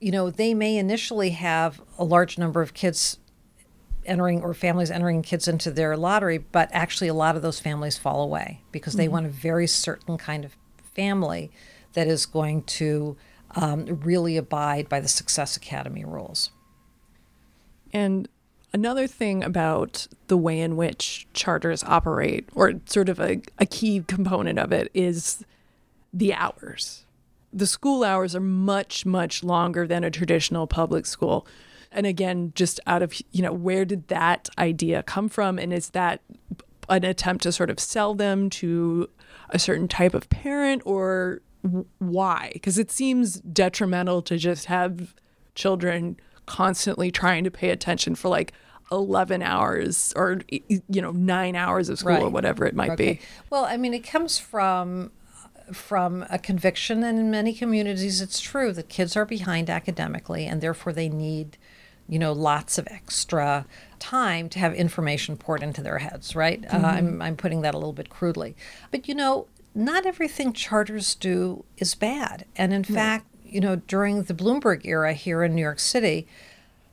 you 0.00 0.10
know, 0.12 0.30
they 0.30 0.54
may 0.54 0.76
initially 0.76 1.30
have 1.30 1.80
a 1.98 2.04
large 2.04 2.38
number 2.38 2.62
of 2.62 2.74
kids 2.74 3.18
entering 4.04 4.42
or 4.42 4.54
families 4.54 4.90
entering 4.90 5.22
kids 5.22 5.48
into 5.48 5.70
their 5.70 5.96
lottery, 5.96 6.38
but 6.38 6.68
actually 6.72 7.08
a 7.08 7.14
lot 7.14 7.36
of 7.36 7.42
those 7.42 7.60
families 7.60 7.98
fall 7.98 8.22
away 8.22 8.62
because 8.72 8.94
they 8.94 9.04
mm-hmm. 9.04 9.12
want 9.12 9.26
a 9.26 9.30
very 9.30 9.66
certain 9.66 10.16
kind 10.16 10.44
of 10.44 10.56
family 10.94 11.50
that 11.92 12.06
is 12.06 12.26
going 12.26 12.62
to 12.62 13.16
um, 13.54 13.86
really 14.02 14.36
abide 14.36 14.88
by 14.88 15.00
the 15.00 15.08
Success 15.08 15.56
Academy 15.56 16.04
rules. 16.04 16.50
And 17.92 18.28
another 18.72 19.06
thing 19.06 19.42
about 19.42 20.06
the 20.28 20.36
way 20.36 20.60
in 20.60 20.76
which 20.76 21.26
charters 21.32 21.82
operate, 21.84 22.48
or 22.54 22.74
sort 22.86 23.08
of 23.08 23.18
a, 23.20 23.40
a 23.58 23.66
key 23.66 24.04
component 24.06 24.58
of 24.58 24.72
it, 24.72 24.90
is 24.94 25.44
the 26.12 26.34
hours 26.34 27.04
the 27.52 27.66
school 27.66 28.04
hours 28.04 28.34
are 28.34 28.40
much 28.40 29.06
much 29.06 29.42
longer 29.42 29.86
than 29.86 30.04
a 30.04 30.10
traditional 30.10 30.66
public 30.66 31.06
school 31.06 31.46
and 31.90 32.06
again 32.06 32.52
just 32.54 32.80
out 32.86 33.02
of 33.02 33.14
you 33.32 33.42
know 33.42 33.52
where 33.52 33.84
did 33.84 34.08
that 34.08 34.48
idea 34.58 35.02
come 35.02 35.28
from 35.28 35.58
and 35.58 35.72
is 35.72 35.90
that 35.90 36.20
an 36.88 37.04
attempt 37.04 37.42
to 37.42 37.52
sort 37.52 37.70
of 37.70 37.78
sell 37.78 38.14
them 38.14 38.48
to 38.48 39.08
a 39.50 39.58
certain 39.58 39.88
type 39.88 40.14
of 40.14 40.28
parent 40.30 40.82
or 40.84 41.40
why 41.98 42.50
because 42.52 42.78
it 42.78 42.90
seems 42.90 43.40
detrimental 43.40 44.22
to 44.22 44.36
just 44.36 44.66
have 44.66 45.14
children 45.54 46.16
constantly 46.46 47.10
trying 47.10 47.44
to 47.44 47.50
pay 47.50 47.70
attention 47.70 48.14
for 48.14 48.28
like 48.28 48.52
11 48.90 49.42
hours 49.42 50.14
or 50.16 50.40
you 50.48 51.02
know 51.02 51.10
9 51.10 51.56
hours 51.56 51.88
of 51.88 51.98
school 51.98 52.12
right. 52.12 52.22
or 52.22 52.30
whatever 52.30 52.64
it 52.64 52.74
might 52.74 52.92
okay. 52.92 53.14
be 53.14 53.20
well 53.50 53.64
i 53.64 53.76
mean 53.76 53.92
it 53.92 54.00
comes 54.00 54.38
from 54.38 55.10
from 55.72 56.24
a 56.30 56.38
conviction, 56.38 57.02
and 57.02 57.18
in 57.18 57.30
many 57.30 57.52
communities, 57.52 58.20
it's 58.20 58.40
true 58.40 58.72
that 58.72 58.88
kids 58.88 59.16
are 59.16 59.24
behind 59.24 59.70
academically, 59.70 60.46
and 60.46 60.60
therefore 60.60 60.92
they 60.92 61.08
need, 61.08 61.56
you 62.08 62.18
know, 62.18 62.32
lots 62.32 62.78
of 62.78 62.86
extra 62.90 63.66
time 63.98 64.48
to 64.48 64.58
have 64.58 64.74
information 64.74 65.36
poured 65.36 65.62
into 65.62 65.82
their 65.82 65.98
heads. 65.98 66.34
Right? 66.34 66.64
Uh, 66.66 66.76
mm-hmm. 66.76 66.84
Uh, 66.84 66.88
I'm 66.88 67.22
I'm 67.22 67.36
putting 67.36 67.62
that 67.62 67.74
a 67.74 67.78
little 67.78 67.92
bit 67.92 68.10
crudely, 68.10 68.56
but 68.90 69.08
you 69.08 69.14
know, 69.14 69.46
not 69.74 70.06
everything 70.06 70.52
charters 70.52 71.14
do 71.14 71.64
is 71.76 71.94
bad, 71.94 72.44
and 72.56 72.72
in 72.72 72.84
fact, 72.84 73.26
you 73.44 73.60
know, 73.60 73.76
during 73.76 74.24
the 74.24 74.34
Bloomberg 74.34 74.84
era 74.84 75.12
here 75.12 75.42
in 75.42 75.54
New 75.54 75.62
York 75.62 75.80
City. 75.80 76.26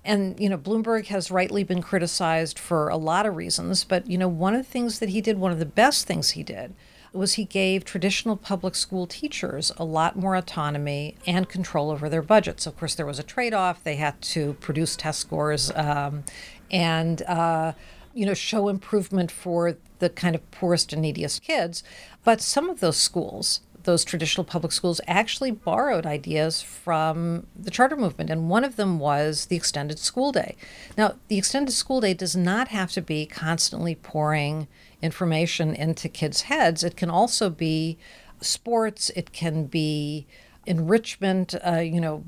And, 0.07 0.39
you 0.39 0.49
know, 0.49 0.57
Bloomberg 0.59 1.07
has 1.07 1.31
rightly 1.31 1.63
been 1.63 1.81
criticized 1.81 2.59
for 2.59 2.89
a 2.89 2.95
lot 2.95 3.25
of 3.25 3.35
reasons, 3.35 3.83
but, 3.83 4.07
you 4.07 4.19
know, 4.19 4.27
one 4.27 4.53
of 4.53 4.63
the 4.63 4.71
things 4.71 4.99
that 4.99 5.09
he 5.09 5.19
did, 5.19 5.39
one 5.39 5.51
of 5.51 5.57
the 5.57 5.65
best 5.65 6.05
things 6.05 6.29
he 6.29 6.43
did, 6.43 6.75
was 7.15 7.33
he 7.33 7.45
gave 7.45 7.85
traditional 7.85 8.35
public 8.35 8.75
school 8.75 9.07
teachers 9.07 9.71
a 9.77 9.83
lot 9.83 10.15
more 10.15 10.35
autonomy 10.35 11.15
and 11.25 11.49
control 11.49 11.91
over 11.91 12.09
their 12.09 12.21
budgets. 12.21 12.65
Of 12.65 12.77
course, 12.77 12.95
there 12.95 13.05
was 13.05 13.19
a 13.19 13.23
trade 13.23 13.53
off. 13.53 13.83
They 13.83 13.95
had 13.95 14.21
to 14.21 14.53
produce 14.55 14.95
test 14.95 15.19
scores 15.19 15.71
um, 15.75 16.23
and, 16.71 17.21
uh, 17.23 17.73
you 18.13 18.25
know, 18.25 18.33
show 18.33 18.67
improvement 18.69 19.31
for 19.31 19.77
the 19.99 20.09
kind 20.09 20.35
of 20.35 20.51
poorest 20.51 20.93
and 20.93 21.01
neediest 21.01 21.41
kids. 21.41 21.83
But 22.23 22.41
some 22.41 22.69
of 22.69 22.79
those 22.79 22.97
schools, 22.97 23.61
those 23.83 24.03
traditional 24.03 24.43
public 24.43 24.71
schools 24.71 24.99
actually 25.07 25.51
borrowed 25.51 26.05
ideas 26.05 26.61
from 26.61 27.47
the 27.55 27.71
charter 27.71 27.95
movement, 27.95 28.29
and 28.29 28.49
one 28.49 28.63
of 28.63 28.75
them 28.75 28.99
was 28.99 29.45
the 29.45 29.55
extended 29.55 29.99
school 29.99 30.31
day. 30.31 30.55
Now, 30.97 31.15
the 31.27 31.37
extended 31.37 31.71
school 31.71 32.01
day 32.01 32.13
does 32.13 32.35
not 32.35 32.69
have 32.69 32.91
to 32.93 33.01
be 33.01 33.25
constantly 33.25 33.95
pouring 33.95 34.67
information 35.01 35.73
into 35.73 36.09
kids' 36.09 36.43
heads, 36.43 36.83
it 36.83 36.95
can 36.95 37.09
also 37.09 37.49
be 37.49 37.97
sports, 38.41 39.09
it 39.15 39.31
can 39.31 39.65
be 39.65 40.27
enrichment, 40.65 41.55
uh, 41.65 41.79
you 41.79 42.01
know, 42.01 42.23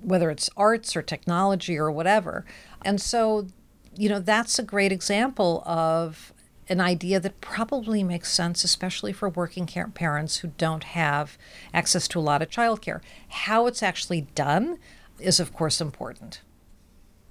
whether 0.00 0.30
it's 0.30 0.48
arts 0.56 0.96
or 0.96 1.02
technology 1.02 1.76
or 1.76 1.90
whatever. 1.90 2.44
And 2.84 3.00
so, 3.00 3.48
you 3.96 4.08
know, 4.08 4.20
that's 4.20 4.58
a 4.58 4.62
great 4.62 4.92
example 4.92 5.62
of 5.66 6.32
an 6.68 6.80
idea 6.80 7.18
that 7.18 7.40
probably 7.40 8.02
makes 8.04 8.30
sense, 8.30 8.62
especially 8.62 9.12
for 9.12 9.28
working 9.28 9.66
parents 9.66 10.38
who 10.38 10.48
don't 10.58 10.84
have 10.84 11.38
access 11.72 12.06
to 12.08 12.18
a 12.18 12.20
lot 12.20 12.42
of 12.42 12.50
childcare. 12.50 13.00
How 13.28 13.66
it's 13.66 13.82
actually 13.82 14.22
done 14.34 14.78
is, 15.18 15.40
of 15.40 15.52
course, 15.52 15.80
important. 15.80 16.42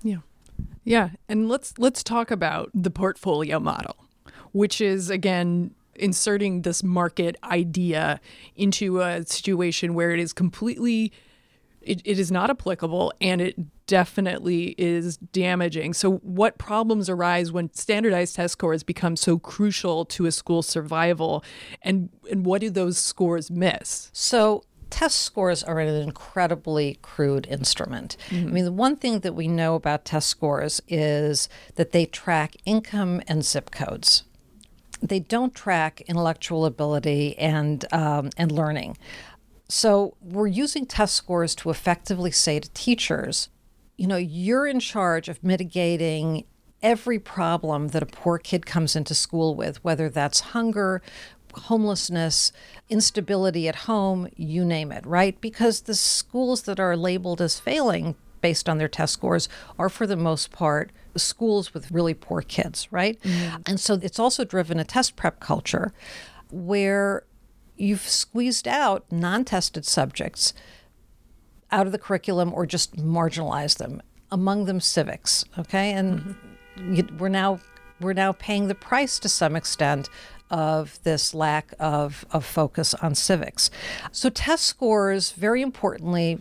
Yeah, 0.01 0.19
yeah, 0.83 1.09
and 1.29 1.47
let's 1.47 1.77
let's 1.77 2.03
talk 2.03 2.31
about 2.31 2.71
the 2.73 2.89
portfolio 2.89 3.59
model, 3.59 3.95
which 4.51 4.81
is 4.81 5.09
again 5.09 5.73
inserting 5.95 6.61
this 6.61 6.83
market 6.83 7.35
idea 7.43 8.19
into 8.55 9.01
a 9.01 9.25
situation 9.25 9.93
where 9.93 10.11
it 10.11 10.19
is 10.19 10.33
completely 10.33 11.11
it, 11.81 12.01
it 12.03 12.19
is 12.19 12.31
not 12.31 12.49
applicable 12.49 13.13
and 13.21 13.41
it 13.41 13.55
definitely 13.87 14.75
is 14.77 15.17
damaging. 15.17 15.93
So, 15.93 16.17
what 16.17 16.57
problems 16.57 17.09
arise 17.09 17.51
when 17.51 17.73
standardized 17.73 18.35
test 18.35 18.53
scores 18.53 18.83
become 18.83 19.15
so 19.15 19.39
crucial 19.39 20.05
to 20.05 20.25
a 20.25 20.31
school's 20.31 20.67
survival, 20.67 21.43
and 21.81 22.09
and 22.29 22.45
what 22.45 22.61
do 22.61 22.69
those 22.69 22.97
scores 22.97 23.49
miss? 23.49 24.09
So, 24.13 24.63
test 24.89 25.21
scores 25.21 25.63
are 25.63 25.79
an 25.79 25.87
incredibly 25.87 26.99
crude 27.01 27.47
instrument. 27.47 28.17
Mm-hmm. 28.29 28.47
I 28.47 28.51
mean, 28.51 28.65
the 28.65 28.71
one 28.71 28.97
thing 28.97 29.21
that 29.21 29.33
we 29.33 29.47
know 29.47 29.75
about 29.75 30.05
test 30.05 30.27
scores 30.27 30.81
is 30.87 31.49
that 31.75 31.91
they 31.91 32.05
track 32.05 32.57
income 32.65 33.21
and 33.27 33.43
zip 33.43 33.71
codes. 33.71 34.23
They 35.01 35.19
don't 35.19 35.53
track 35.53 36.01
intellectual 36.01 36.65
ability 36.65 37.37
and 37.37 37.85
um, 37.93 38.29
and 38.37 38.51
learning. 38.51 38.97
So 39.69 40.15
we're 40.21 40.47
using 40.47 40.85
test 40.85 41.15
scores 41.15 41.53
to 41.55 41.69
effectively 41.69 42.31
say 42.31 42.59
to 42.59 42.69
teachers, 42.71 43.49
you 43.97 44.07
know, 44.07 44.17
you're 44.17 44.65
in 44.65 44.79
charge 44.79 45.27
of 45.27 45.43
mitigating 45.43 46.45
every 46.81 47.19
problem 47.19 47.89
that 47.89 48.03
a 48.03 48.07
poor 48.07 48.37
kid 48.37 48.65
comes 48.65 48.95
into 48.95 49.13
school 49.13 49.55
with, 49.55 49.83
whether 49.83 50.09
that's 50.09 50.39
hunger, 50.39 51.01
homelessness, 51.53 52.51
instability 52.89 53.67
at 53.67 53.75
home, 53.75 54.27
you 54.35 54.63
name 54.63 54.91
it, 54.91 55.05
right? 55.05 55.39
Because 55.41 55.81
the 55.81 55.95
schools 55.95 56.63
that 56.63 56.79
are 56.79 56.95
labeled 56.95 57.41
as 57.41 57.59
failing 57.59 58.15
based 58.41 58.69
on 58.69 58.77
their 58.77 58.87
test 58.87 59.13
scores 59.13 59.49
are, 59.79 59.89
for 59.89 60.05
the 60.05 60.15
most 60.15 60.51
part, 60.51 60.91
schools 61.19 61.73
with 61.73 61.91
really 61.91 62.13
poor 62.13 62.41
kids, 62.41 62.87
right? 62.91 63.21
Mm-hmm. 63.21 63.61
And 63.65 63.79
so 63.79 63.95
it's 64.01 64.19
also 64.19 64.43
driven 64.43 64.79
a 64.79 64.83
test 64.83 65.15
prep 65.15 65.39
culture 65.39 65.93
where 66.51 67.23
you've 67.75 68.01
squeezed 68.01 68.67
out 68.67 69.05
non 69.11 69.45
tested 69.45 69.85
subjects 69.85 70.53
out 71.71 71.85
of 71.85 71.91
the 71.91 71.99
curriculum 71.99 72.53
or 72.53 72.65
just 72.65 72.95
marginalized 72.95 73.77
them, 73.77 74.01
among 74.31 74.65
them 74.65 74.79
civics. 74.79 75.43
Okay. 75.57 75.91
And 75.91 76.35
mm-hmm. 76.77 77.17
we're 77.17 77.29
now 77.29 77.59
we're 77.99 78.13
now 78.13 78.31
paying 78.33 78.67
the 78.67 78.75
price 78.75 79.19
to 79.19 79.29
some 79.29 79.55
extent 79.55 80.09
of 80.49 81.01
this 81.03 81.33
lack 81.33 81.73
of, 81.79 82.25
of 82.31 82.45
focus 82.45 82.93
on 82.95 83.15
civics. 83.15 83.69
So, 84.11 84.29
test 84.29 84.63
scores, 84.63 85.31
very 85.31 85.61
importantly, 85.61 86.39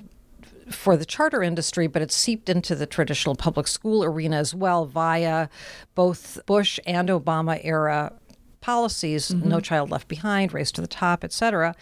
for 0.70 0.96
the 0.96 1.04
charter 1.04 1.42
industry, 1.42 1.86
but 1.86 2.02
it's 2.02 2.14
seeped 2.14 2.48
into 2.48 2.74
the 2.74 2.86
traditional 2.86 3.34
public 3.34 3.66
school 3.66 4.02
arena 4.04 4.36
as 4.36 4.54
well 4.54 4.86
via 4.86 5.48
both 5.94 6.38
Bush 6.46 6.78
and 6.86 7.08
Obama 7.08 7.60
era 7.62 8.12
policies, 8.60 9.30
mm-hmm. 9.30 9.48
No 9.48 9.60
Child 9.60 9.90
Left 9.90 10.08
Behind, 10.08 10.52
Race 10.52 10.72
to 10.72 10.80
the 10.80 10.86
Top, 10.86 11.22
etc., 11.22 11.74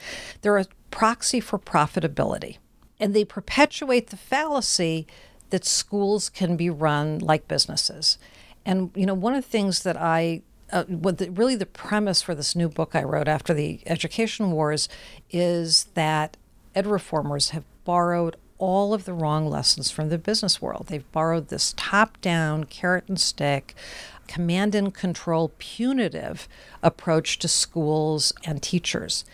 they're 0.43 0.59
a 0.59 0.67
proxy 0.91 1.41
for 1.41 1.59
profitability. 1.59 2.59
And 3.01 3.15
they 3.15 3.25
perpetuate 3.25 4.09
the 4.09 4.17
fallacy 4.17 5.07
that 5.51 5.65
schools 5.65 6.29
can 6.29 6.57
be 6.57 6.71
run 6.71 7.19
like 7.19 7.49
businesses. 7.49 8.19
And, 8.67 8.91
you 8.95 9.07
know, 9.07 9.15
one 9.15 9.35
of 9.35 9.43
the 9.43 9.51
things 9.51 9.83
that 9.83 9.97
I 9.97 10.43
uh, 10.73 10.85
what 10.85 11.19
the, 11.19 11.31
really 11.31 11.55
the 11.55 11.67
premise 11.67 12.23
for 12.23 12.35
this 12.35 12.57
new 12.57 12.69
book 12.69 12.95
I 12.95 13.03
wrote 13.03 13.29
after 13.29 13.55
the 13.55 13.81
education 13.87 14.51
wars 14.51 14.89
is 15.31 15.85
that 15.95 16.37
ed 16.75 16.87
reformers 16.87 17.51
have 17.51 17.65
borrowed 17.85 18.37
all 18.65 18.95
of 18.95 19.05
the 19.05 19.13
wrong 19.13 19.47
lessons 19.49 19.91
from 19.91 20.09
the 20.09 20.19
business 20.19 20.63
world. 20.63 20.87
They've 20.89 21.13
borrowed 21.13 21.49
this 21.49 21.75
top 21.77 22.21
down 22.21 22.65
carrot 22.65 23.05
and 23.09 23.21
stick 23.21 23.75
command 24.27 24.75
and 24.75 24.95
control, 24.95 25.53
punitive 25.59 26.49
approach 26.83 27.39
to 27.41 27.49
schools 27.49 28.33
and 28.45 28.63
teachers. 28.63 29.25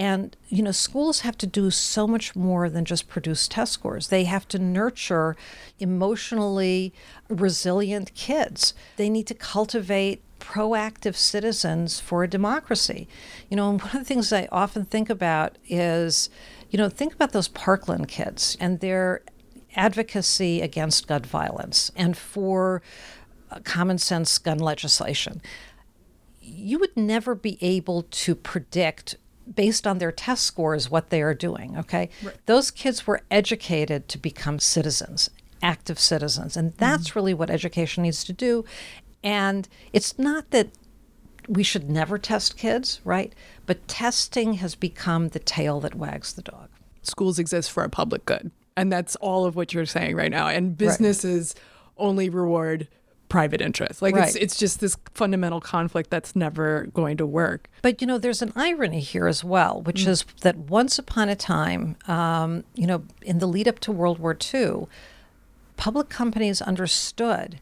And, 0.00 0.34
you 0.48 0.62
know, 0.62 0.72
schools 0.72 1.20
have 1.20 1.36
to 1.36 1.46
do 1.46 1.70
so 1.70 2.06
much 2.06 2.34
more 2.34 2.70
than 2.70 2.86
just 2.86 3.06
produce 3.06 3.46
test 3.46 3.74
scores. 3.74 4.08
They 4.08 4.24
have 4.24 4.48
to 4.48 4.58
nurture 4.58 5.36
emotionally 5.78 6.94
resilient 7.28 8.14
kids. 8.14 8.72
They 8.96 9.10
need 9.10 9.26
to 9.26 9.34
cultivate 9.34 10.22
proactive 10.38 11.16
citizens 11.16 12.00
for 12.00 12.24
a 12.24 12.28
democracy. 12.28 13.08
You 13.50 13.58
know, 13.58 13.68
and 13.68 13.82
one 13.82 13.90
of 13.90 13.98
the 13.98 14.06
things 14.06 14.32
I 14.32 14.48
often 14.50 14.86
think 14.86 15.10
about 15.10 15.58
is, 15.68 16.30
you 16.70 16.78
know, 16.78 16.88
think 16.88 17.12
about 17.12 17.32
those 17.32 17.48
Parkland 17.48 18.08
kids 18.08 18.56
and 18.58 18.80
their 18.80 19.20
advocacy 19.76 20.62
against 20.62 21.08
gun 21.08 21.24
violence 21.24 21.92
and 21.94 22.16
for 22.16 22.80
uh, 23.50 23.58
common 23.64 23.98
sense 23.98 24.38
gun 24.38 24.60
legislation, 24.60 25.42
you 26.40 26.78
would 26.78 26.96
never 26.96 27.34
be 27.34 27.58
able 27.60 28.04
to 28.04 28.34
predict 28.34 29.16
based 29.54 29.86
on 29.86 29.98
their 29.98 30.12
test 30.12 30.44
scores 30.44 30.90
what 30.90 31.10
they 31.10 31.22
are 31.22 31.34
doing 31.34 31.76
okay 31.76 32.08
right. 32.22 32.34
those 32.46 32.70
kids 32.70 33.06
were 33.06 33.20
educated 33.30 34.08
to 34.08 34.18
become 34.18 34.58
citizens 34.58 35.30
active 35.62 35.98
citizens 35.98 36.56
and 36.56 36.72
that's 36.74 37.10
mm-hmm. 37.10 37.18
really 37.18 37.34
what 37.34 37.50
education 37.50 38.02
needs 38.02 38.24
to 38.24 38.32
do 38.32 38.64
and 39.22 39.68
it's 39.92 40.18
not 40.18 40.50
that 40.50 40.68
we 41.48 41.62
should 41.62 41.90
never 41.90 42.16
test 42.16 42.56
kids 42.56 43.00
right 43.04 43.34
but 43.66 43.86
testing 43.88 44.54
has 44.54 44.74
become 44.74 45.28
the 45.28 45.38
tail 45.38 45.80
that 45.80 45.94
wags 45.94 46.32
the 46.34 46.42
dog 46.42 46.68
schools 47.02 47.38
exist 47.38 47.70
for 47.70 47.82
a 47.82 47.88
public 47.88 48.24
good 48.24 48.50
and 48.76 48.90
that's 48.90 49.16
all 49.16 49.44
of 49.44 49.56
what 49.56 49.74
you're 49.74 49.84
saying 49.86 50.16
right 50.16 50.30
now 50.30 50.46
and 50.46 50.78
businesses 50.78 51.54
right. 51.56 52.06
only 52.06 52.30
reward 52.30 52.88
private 53.30 53.62
interest. 53.62 54.02
Like 54.02 54.14
right. 54.14 54.28
it's 54.28 54.36
it's 54.36 54.56
just 54.58 54.80
this 54.80 54.98
fundamental 55.14 55.62
conflict 55.62 56.10
that's 56.10 56.36
never 56.36 56.88
going 56.92 57.16
to 57.16 57.24
work. 57.24 57.70
But 57.80 58.02
you 58.02 58.06
know, 58.06 58.18
there's 58.18 58.42
an 58.42 58.52
irony 58.54 59.00
here 59.00 59.26
as 59.26 59.42
well, 59.42 59.80
which 59.80 60.04
mm. 60.04 60.08
is 60.08 60.26
that 60.42 60.58
once 60.58 60.98
upon 60.98 61.30
a 61.30 61.36
time, 61.36 61.96
um, 62.06 62.64
you 62.74 62.86
know, 62.86 63.04
in 63.22 63.38
the 63.38 63.46
lead 63.46 63.66
up 63.66 63.78
to 63.80 63.92
World 63.92 64.18
War 64.18 64.36
II, 64.52 64.86
public 65.78 66.10
companies 66.10 66.60
understood 66.60 67.58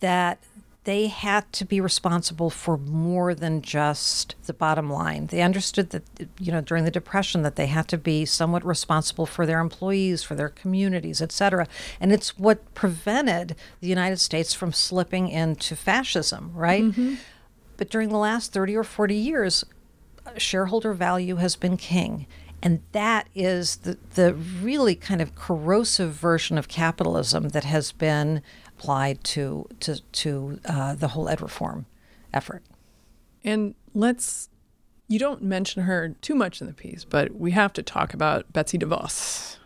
that 0.00 0.38
they 0.86 1.08
had 1.08 1.52
to 1.52 1.64
be 1.64 1.80
responsible 1.80 2.48
for 2.48 2.78
more 2.78 3.34
than 3.34 3.60
just 3.60 4.36
the 4.44 4.54
bottom 4.54 4.88
line. 4.88 5.26
They 5.26 5.42
understood 5.42 5.90
that, 5.90 6.04
you 6.38 6.52
know, 6.52 6.60
during 6.60 6.84
the 6.84 6.92
Depression, 6.92 7.42
that 7.42 7.56
they 7.56 7.66
had 7.66 7.88
to 7.88 7.98
be 7.98 8.24
somewhat 8.24 8.64
responsible 8.64 9.26
for 9.26 9.46
their 9.46 9.58
employees, 9.58 10.22
for 10.22 10.36
their 10.36 10.48
communities, 10.48 11.20
et 11.20 11.32
cetera. 11.32 11.66
And 12.00 12.12
it's 12.12 12.38
what 12.38 12.72
prevented 12.76 13.56
the 13.80 13.88
United 13.88 14.18
States 14.18 14.54
from 14.54 14.72
slipping 14.72 15.28
into 15.28 15.74
fascism, 15.74 16.52
right? 16.54 16.84
Mm-hmm. 16.84 17.14
But 17.76 17.90
during 17.90 18.10
the 18.10 18.16
last 18.16 18.52
30 18.52 18.76
or 18.76 18.84
40 18.84 19.16
years, 19.16 19.64
shareholder 20.36 20.92
value 20.92 21.36
has 21.36 21.56
been 21.56 21.76
king. 21.76 22.28
And 22.62 22.80
that 22.92 23.28
is 23.34 23.78
the, 23.78 23.98
the 24.14 24.34
really 24.34 24.94
kind 24.94 25.20
of 25.20 25.34
corrosive 25.34 26.12
version 26.12 26.56
of 26.56 26.68
capitalism 26.68 27.48
that 27.48 27.64
has 27.64 27.90
been 27.90 28.40
applied 28.78 29.22
to 29.24 29.66
to 29.80 30.00
to 30.12 30.60
uh, 30.66 30.94
the 30.94 31.08
whole 31.08 31.28
ed 31.28 31.40
reform 31.40 31.86
effort. 32.32 32.62
And 33.44 33.74
let's 33.94 34.48
you 35.08 35.18
don't 35.18 35.42
mention 35.42 35.84
her 35.84 36.10
too 36.20 36.34
much 36.34 36.60
in 36.60 36.66
the 36.66 36.72
piece, 36.72 37.04
but 37.04 37.34
we 37.34 37.52
have 37.52 37.72
to 37.74 37.82
talk 37.82 38.12
about 38.12 38.52
Betsy 38.52 38.76
DeVos, 38.76 39.56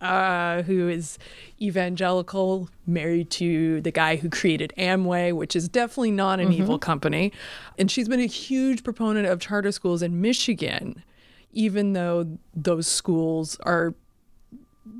uh, 0.00 0.62
who 0.62 0.88
is 0.88 1.18
evangelical, 1.60 2.68
married 2.84 3.30
to 3.30 3.80
the 3.82 3.92
guy 3.92 4.16
who 4.16 4.28
created 4.28 4.72
Amway, 4.76 5.32
which 5.32 5.54
is 5.54 5.68
definitely 5.68 6.10
not 6.10 6.40
an 6.40 6.48
mm-hmm. 6.48 6.62
evil 6.62 6.78
company. 6.80 7.32
And 7.78 7.90
she's 7.90 8.08
been 8.08 8.20
a 8.20 8.26
huge 8.26 8.82
proponent 8.82 9.28
of 9.28 9.40
charter 9.40 9.70
schools 9.70 10.02
in 10.02 10.20
Michigan, 10.20 11.04
even 11.52 11.92
though 11.92 12.38
those 12.52 12.88
schools 12.88 13.56
are 13.60 13.94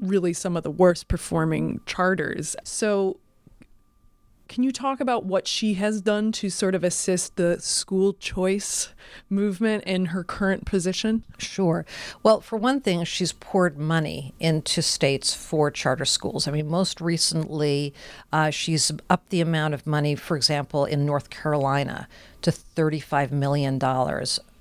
really 0.01 0.33
some 0.33 0.57
of 0.57 0.62
the 0.62 0.71
worst 0.71 1.09
performing 1.09 1.81
charters. 1.87 2.55
So 2.62 3.19
can 4.53 4.62
you 4.62 4.71
talk 4.71 5.01
about 5.01 5.25
what 5.25 5.49
she 5.49 5.73
has 5.75 6.03
done 6.03 6.31
to 6.31 6.51
sort 6.51 6.75
of 6.75 6.85
assist 6.85 7.37
the 7.37 7.59
school 7.59 8.12
choice 8.12 8.91
movement 9.31 9.83
in 9.85 10.07
her 10.07 10.23
current 10.23 10.67
position? 10.67 11.25
Sure. 11.38 11.87
Well, 12.23 12.43
for 12.43 12.59
one 12.59 12.83
thing, 12.83 13.03
she's 13.05 13.33
poured 13.33 13.79
money 13.79 14.35
into 14.38 14.83
states 14.83 15.33
for 15.33 15.71
charter 15.71 16.05
schools. 16.05 16.47
I 16.47 16.51
mean, 16.51 16.69
most 16.69 17.01
recently, 17.01 17.95
uh, 18.31 18.51
she's 18.51 18.93
upped 19.09 19.31
the 19.31 19.41
amount 19.41 19.73
of 19.73 19.87
money, 19.87 20.15
for 20.17 20.37
example, 20.37 20.85
in 20.85 21.07
North 21.07 21.31
Carolina 21.31 22.07
to 22.43 22.51
$35 22.51 23.31
million 23.33 23.81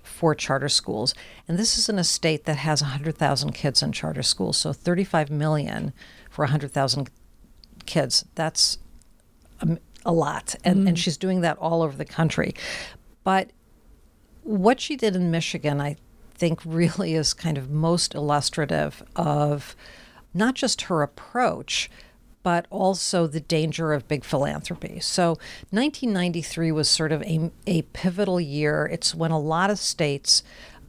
for 0.03 0.33
charter 0.33 0.69
schools. 0.69 1.13
And 1.49 1.59
this 1.59 1.77
is 1.77 1.89
in 1.89 1.99
a 1.99 2.05
state 2.05 2.45
that 2.45 2.55
has 2.55 2.81
100,000 2.81 3.51
kids 3.51 3.83
in 3.83 3.91
charter 3.91 4.23
schools. 4.23 4.55
So 4.55 4.71
35 4.71 5.29
million 5.29 5.91
for 6.29 6.43
100,000 6.43 7.09
kids. 7.85 8.23
That's 8.35 8.77
a, 9.61 9.77
a 10.05 10.11
lot, 10.11 10.55
and, 10.63 10.79
mm-hmm. 10.79 10.87
and 10.89 10.99
she's 10.99 11.17
doing 11.17 11.41
that 11.41 11.57
all 11.57 11.81
over 11.81 11.95
the 11.95 12.05
country. 12.05 12.53
But 13.23 13.51
what 14.43 14.79
she 14.79 14.95
did 14.95 15.15
in 15.15 15.31
Michigan, 15.31 15.79
I 15.79 15.97
think, 16.33 16.59
really 16.65 17.13
is 17.13 17.33
kind 17.33 17.57
of 17.57 17.69
most 17.69 18.15
illustrative 18.15 19.03
of 19.15 19.75
not 20.33 20.55
just 20.55 20.83
her 20.83 21.01
approach, 21.03 21.89
but 22.43 22.65
also 22.69 23.27
the 23.27 23.39
danger 23.39 23.93
of 23.93 24.07
big 24.07 24.23
philanthropy. 24.23 24.99
So 24.99 25.31
1993 25.69 26.71
was 26.71 26.89
sort 26.89 27.11
of 27.11 27.21
a, 27.23 27.51
a 27.67 27.83
pivotal 27.83 28.41
year. 28.41 28.89
It's 28.91 29.13
when 29.13 29.31
a 29.31 29.39
lot 29.39 29.69
of 29.69 29.77
states 29.77 30.41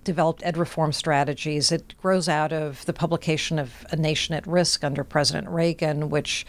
developed 0.04 0.42
ed 0.44 0.56
reform 0.56 0.92
strategies. 0.92 1.70
It 1.70 1.94
grows 2.00 2.28
out 2.28 2.52
of 2.52 2.84
the 2.86 2.92
publication 2.92 3.58
of 3.58 3.84
A 3.90 3.96
Nation 3.96 4.34
at 4.34 4.46
Risk 4.46 4.82
under 4.82 5.04
President 5.04 5.48
Reagan, 5.48 6.10
which 6.10 6.46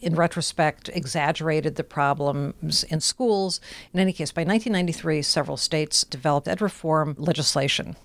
in 0.00 0.14
retrospect, 0.14 0.88
exaggerated 0.90 1.76
the 1.76 1.84
problems 1.84 2.84
in 2.84 3.00
schools. 3.00 3.60
In 3.92 4.00
any 4.00 4.12
case, 4.12 4.32
by 4.32 4.42
1993, 4.42 5.22
several 5.22 5.56
states 5.56 6.04
developed 6.04 6.48
ed 6.48 6.60
reform 6.60 7.14
legislation. 7.18 7.96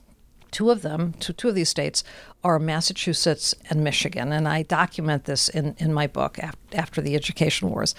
Two 0.51 0.69
of 0.69 0.83
them, 0.83 1.13
two, 1.19 1.33
two 1.33 1.49
of 1.49 1.55
these 1.55 1.69
states, 1.69 2.03
are 2.43 2.59
Massachusetts 2.59 3.55
and 3.69 3.83
Michigan. 3.83 4.31
And 4.31 4.47
I 4.47 4.61
document 4.61 5.25
this 5.25 5.49
in, 5.49 5.75
in 5.79 5.93
my 5.93 6.05
book 6.05 6.37
after 6.73 7.01
the 7.01 7.15
education 7.15 7.69
wars. 7.69 7.95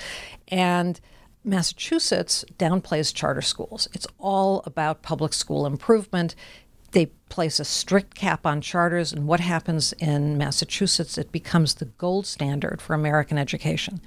And 0.49 1.01
Massachusetts 1.43 2.45
downplays 2.57 3.13
charter 3.13 3.43
schools. 3.43 3.89
It's 3.93 4.07
all 4.19 4.63
about 4.65 5.03
public 5.03 5.35
school 5.35 5.67
improvement. 5.67 6.35
They 6.95 7.07
place 7.29 7.59
a 7.59 7.65
strict 7.65 8.15
cap 8.15 8.47
on 8.47 8.61
charters, 8.61 9.13
and 9.13 9.27
what 9.27 9.41
happens 9.41 9.93
in 9.95 10.39
Massachusetts? 10.39 11.19
It 11.19 11.33
becomes 11.33 11.75
the 11.75 11.87
gold 11.87 12.25
standard 12.25 12.81
for 12.81 12.95
American 12.95 13.37
education. 13.37 14.01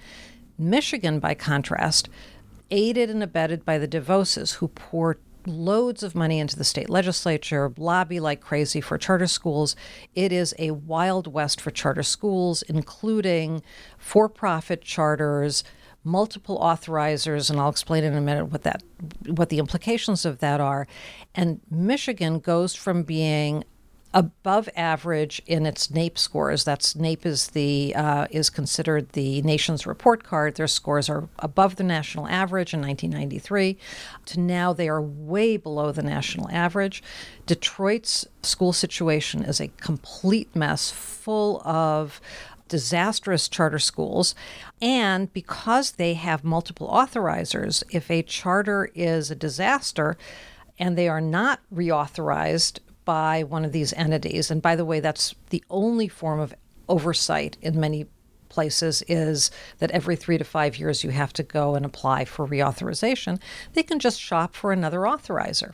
Michigan, 0.57 1.19
by 1.19 1.33
contrast, 1.33 2.07
aided 2.71 3.09
and 3.09 3.21
abetted 3.21 3.65
by 3.65 3.77
the 3.77 3.89
DeVoses, 3.89 4.55
who 4.55 4.69
pour 4.69 5.17
loads 5.45 6.01
of 6.01 6.15
money 6.15 6.39
into 6.39 6.55
the 6.55 6.63
state 6.63 6.89
legislature, 6.89 7.73
lobby 7.77 8.21
like 8.21 8.39
crazy 8.39 8.79
for 8.79 8.97
charter 8.97 9.27
schools. 9.27 9.75
It 10.15 10.31
is 10.31 10.55
a 10.57 10.71
wild 10.71 11.27
west 11.27 11.59
for 11.59 11.71
charter 11.71 12.03
schools, 12.03 12.61
including 12.63 13.63
for 13.97 14.29
profit 14.29 14.81
charters, 14.81 15.65
multiple 16.07 16.57
authorizers, 16.59 17.49
and 17.49 17.59
I'll 17.59 17.69
explain 17.69 18.03
in 18.03 18.15
a 18.15 18.21
minute 18.21 18.45
what 18.45 18.63
that 18.63 18.81
what 19.27 19.49
the 19.49 19.59
implications 19.59 20.25
of 20.25 20.39
that 20.39 20.59
are. 20.59 20.87
And 21.35 21.59
Michigan 21.69 22.39
goes 22.39 22.73
from 22.73 23.03
being 23.03 23.63
above 24.13 24.69
average 24.75 25.41
in 25.45 25.65
its 25.65 25.89
NAEP 25.89 26.17
scores. 26.17 26.63
That's 26.63 26.93
NAEP 26.93 27.25
is 27.25 27.49
the 27.49 27.93
uh, 27.95 28.27
is 28.31 28.49
considered 28.49 29.09
the 29.11 29.41
nation's 29.41 29.85
report 29.85 30.23
card. 30.23 30.55
Their 30.55 30.67
scores 30.67 31.09
are 31.09 31.27
above 31.39 31.75
the 31.75 31.83
national 31.83 32.27
average 32.27 32.73
in 32.73 32.81
1993. 32.81 33.77
To 34.27 34.39
now 34.39 34.73
they 34.73 34.87
are 34.87 35.01
way 35.01 35.57
below 35.57 35.91
the 35.91 36.03
national 36.03 36.49
average. 36.49 37.03
Detroit's 37.45 38.25
school 38.41 38.73
situation 38.73 39.43
is 39.43 39.59
a 39.59 39.67
complete 39.67 40.55
mess, 40.55 40.89
full 40.89 41.61
of 41.63 42.21
disastrous 42.67 43.47
charter 43.47 43.79
schools. 43.79 44.35
And 44.81 45.31
because 45.33 45.91
they 45.91 46.13
have 46.15 46.43
multiple 46.43 46.87
authorizers, 46.87 47.83
if 47.91 48.09
a 48.09 48.23
charter 48.23 48.89
is 48.95 49.31
a 49.31 49.35
disaster 49.35 50.17
and 50.79 50.97
they 50.97 51.07
are 51.07 51.21
not 51.21 51.59
reauthorized 51.73 52.79
by 53.05 53.43
one 53.43 53.65
of 53.65 53.71
these 53.71 53.93
entities, 53.93 54.51
and 54.51 54.61
by 54.61 54.75
the 54.75 54.85
way, 54.85 54.99
that's 54.99 55.33
the 55.49 55.63
only 55.69 56.07
form 56.07 56.39
of 56.39 56.53
oversight 56.89 57.57
in 57.61 57.79
many 57.79 58.05
places 58.49 59.03
is 59.07 59.51
that 59.79 59.91
every 59.91 60.15
three 60.15 60.37
to 60.37 60.43
five 60.43 60.77
years 60.77 61.03
you 61.03 61.09
have 61.09 61.33
to 61.33 61.43
go 61.43 61.75
and 61.75 61.85
apply 61.85 62.25
for 62.25 62.47
reauthorization, 62.47 63.39
they 63.73 63.83
can 63.83 63.99
just 63.99 64.19
shop 64.19 64.55
for 64.55 64.71
another 64.71 64.99
authorizer. 65.01 65.73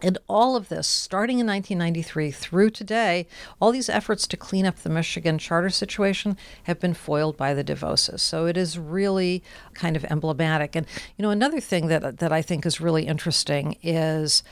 And 0.00 0.18
all 0.28 0.54
of 0.54 0.68
this, 0.68 0.86
starting 0.86 1.40
in 1.40 1.46
1993 1.46 2.30
through 2.30 2.70
today, 2.70 3.26
all 3.60 3.72
these 3.72 3.88
efforts 3.88 4.26
to 4.28 4.36
clean 4.36 4.64
up 4.64 4.76
the 4.76 4.88
Michigan 4.88 5.38
charter 5.38 5.70
situation 5.70 6.36
have 6.64 6.78
been 6.78 6.94
foiled 6.94 7.36
by 7.36 7.52
the 7.52 7.64
DeVoses. 7.64 8.20
So 8.20 8.46
it 8.46 8.56
is 8.56 8.78
really 8.78 9.42
kind 9.74 9.96
of 9.96 10.04
emblematic. 10.04 10.76
And, 10.76 10.86
you 11.16 11.22
know, 11.24 11.30
another 11.30 11.60
thing 11.60 11.88
that, 11.88 12.18
that 12.18 12.32
I 12.32 12.42
think 12.42 12.64
is 12.64 12.80
really 12.80 13.06
interesting 13.06 13.76
is 13.82 14.44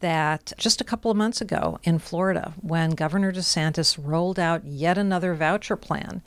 that 0.00 0.52
just 0.58 0.80
a 0.80 0.84
couple 0.84 1.10
of 1.10 1.16
months 1.16 1.40
ago 1.40 1.78
in 1.84 1.98
Florida, 1.98 2.54
when 2.60 2.90
Governor 2.90 3.32
DeSantis 3.32 3.98
rolled 4.00 4.38
out 4.38 4.64
yet 4.64 4.98
another 4.98 5.34
voucher 5.34 5.76
plan 5.76 6.22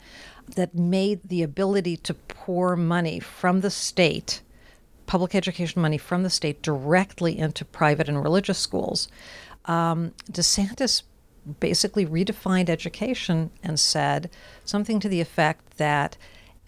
that 0.56 0.74
made 0.74 1.20
the 1.24 1.42
ability 1.42 1.96
to 1.96 2.14
pour 2.14 2.76
money 2.76 3.20
from 3.20 3.60
the 3.60 3.70
state 3.70 4.40
public 5.08 5.34
education 5.34 5.82
money 5.82 5.98
from 5.98 6.22
the 6.22 6.30
state 6.30 6.62
directly 6.62 7.36
into 7.36 7.64
private 7.64 8.08
and 8.08 8.22
religious 8.22 8.58
schools. 8.58 9.08
Um, 9.64 10.12
DeSantis 10.30 11.02
basically 11.60 12.04
redefined 12.06 12.68
education 12.68 13.50
and 13.62 13.80
said 13.80 14.30
something 14.64 15.00
to 15.00 15.08
the 15.08 15.22
effect 15.22 15.78
that 15.78 16.18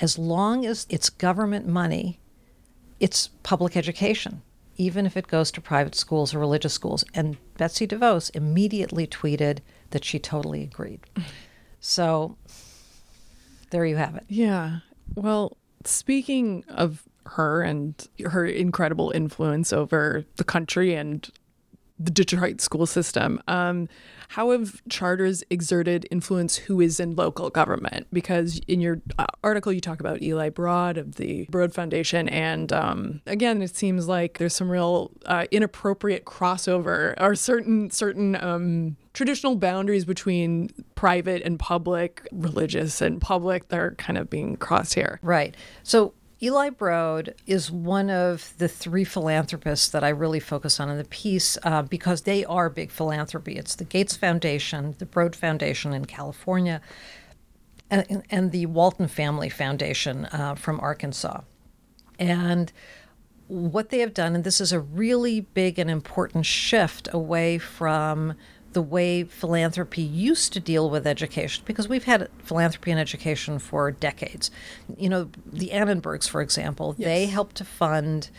as 0.00 0.18
long 0.18 0.64
as 0.64 0.86
it's 0.88 1.10
government 1.10 1.68
money, 1.68 2.18
it's 2.98 3.28
public 3.42 3.76
education, 3.76 4.40
even 4.76 5.04
if 5.04 5.18
it 5.18 5.28
goes 5.28 5.50
to 5.52 5.60
private 5.60 5.94
schools 5.94 6.34
or 6.34 6.38
religious 6.38 6.72
schools. 6.72 7.04
And 7.12 7.36
Betsy 7.58 7.86
DeVos 7.86 8.34
immediately 8.34 9.06
tweeted 9.06 9.58
that 9.90 10.04
she 10.04 10.18
totally 10.18 10.62
agreed. 10.62 11.00
So 11.82 12.36
there 13.70 13.86
you 13.86 13.96
have 13.96 14.14
it. 14.14 14.24
Yeah. 14.28 14.80
Well, 15.14 15.56
speaking 15.86 16.62
of 16.68 17.08
her 17.26 17.62
and 17.62 18.08
her 18.26 18.44
incredible 18.46 19.10
influence 19.14 19.72
over 19.72 20.24
the 20.36 20.44
country 20.44 20.94
and 20.94 21.30
the 22.00 22.10
Detroit 22.10 22.62
school 22.62 22.86
system. 22.86 23.42
Um, 23.46 23.88
how 24.28 24.52
have 24.52 24.80
charters 24.88 25.44
exerted 25.50 26.06
influence 26.10 26.56
who 26.56 26.80
is 26.80 26.98
in 26.98 27.14
local 27.14 27.50
government? 27.50 28.06
Because 28.10 28.60
in 28.66 28.80
your 28.80 29.02
uh, 29.18 29.26
article, 29.44 29.72
you 29.72 29.80
talk 29.80 30.00
about 30.00 30.22
Eli 30.22 30.48
Broad 30.48 30.96
of 30.96 31.16
the 31.16 31.46
Broad 31.50 31.74
Foundation. 31.74 32.28
And 32.28 32.72
um, 32.72 33.20
again, 33.26 33.60
it 33.60 33.76
seems 33.76 34.08
like 34.08 34.38
there's 34.38 34.54
some 34.54 34.70
real 34.70 35.10
uh, 35.26 35.46
inappropriate 35.50 36.24
crossover 36.24 37.20
or 37.20 37.34
certain, 37.34 37.90
certain 37.90 38.42
um, 38.42 38.96
traditional 39.12 39.56
boundaries 39.56 40.04
between 40.06 40.70
private 40.94 41.42
and 41.42 41.58
public, 41.58 42.26
religious 42.32 43.02
and 43.02 43.20
public, 43.20 43.68
they're 43.68 43.94
kind 43.96 44.16
of 44.16 44.30
being 44.30 44.56
crossed 44.56 44.94
here. 44.94 45.18
Right. 45.22 45.54
So 45.82 46.14
Eli 46.42 46.70
Broad 46.70 47.34
is 47.46 47.70
one 47.70 48.08
of 48.08 48.54
the 48.56 48.68
three 48.68 49.04
philanthropists 49.04 49.88
that 49.90 50.02
I 50.02 50.08
really 50.08 50.40
focus 50.40 50.80
on 50.80 50.88
in 50.88 50.96
the 50.96 51.04
piece 51.04 51.58
uh, 51.64 51.82
because 51.82 52.22
they 52.22 52.46
are 52.46 52.70
big 52.70 52.90
philanthropy. 52.90 53.56
It's 53.56 53.74
the 53.74 53.84
Gates 53.84 54.16
Foundation, 54.16 54.94
the 54.98 55.04
Broad 55.04 55.36
Foundation 55.36 55.92
in 55.92 56.06
California, 56.06 56.80
and, 57.90 58.22
and 58.30 58.52
the 58.52 58.66
Walton 58.66 59.06
Family 59.06 59.50
Foundation 59.50 60.26
uh, 60.26 60.54
from 60.54 60.80
Arkansas. 60.80 61.42
And 62.18 62.72
what 63.48 63.90
they 63.90 63.98
have 63.98 64.14
done, 64.14 64.34
and 64.34 64.44
this 64.44 64.62
is 64.62 64.72
a 64.72 64.80
really 64.80 65.40
big 65.40 65.78
and 65.78 65.90
important 65.90 66.46
shift 66.46 67.06
away 67.12 67.58
from 67.58 68.34
the 68.72 68.82
way 68.82 69.24
philanthropy 69.24 70.02
used 70.02 70.52
to 70.52 70.60
deal 70.60 70.88
with 70.90 71.06
education 71.06 71.64
because 71.66 71.88
we've 71.88 72.04
had 72.04 72.28
philanthropy 72.42 72.90
and 72.90 73.00
education 73.00 73.58
for 73.58 73.90
decades. 73.90 74.50
You 74.96 75.08
know, 75.08 75.30
the 75.46 75.68
Annenbergs, 75.68 76.28
for 76.28 76.40
example, 76.40 76.94
yes. 76.96 77.06
they 77.06 77.26
helped 77.26 77.56
to 77.56 77.64
fund 77.64 78.30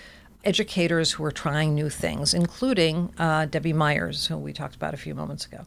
educators 0.43 1.11
who 1.11 1.23
were 1.23 1.31
trying 1.31 1.75
new 1.75 1.89
things, 1.89 2.33
including 2.33 3.13
uh, 3.17 3.45
Debbie 3.45 3.73
Myers, 3.73 4.27
who 4.27 4.37
we 4.37 4.53
talked 4.53 4.75
about 4.75 4.93
a 4.93 4.97
few 4.97 5.13
moments 5.13 5.45
ago. 5.45 5.65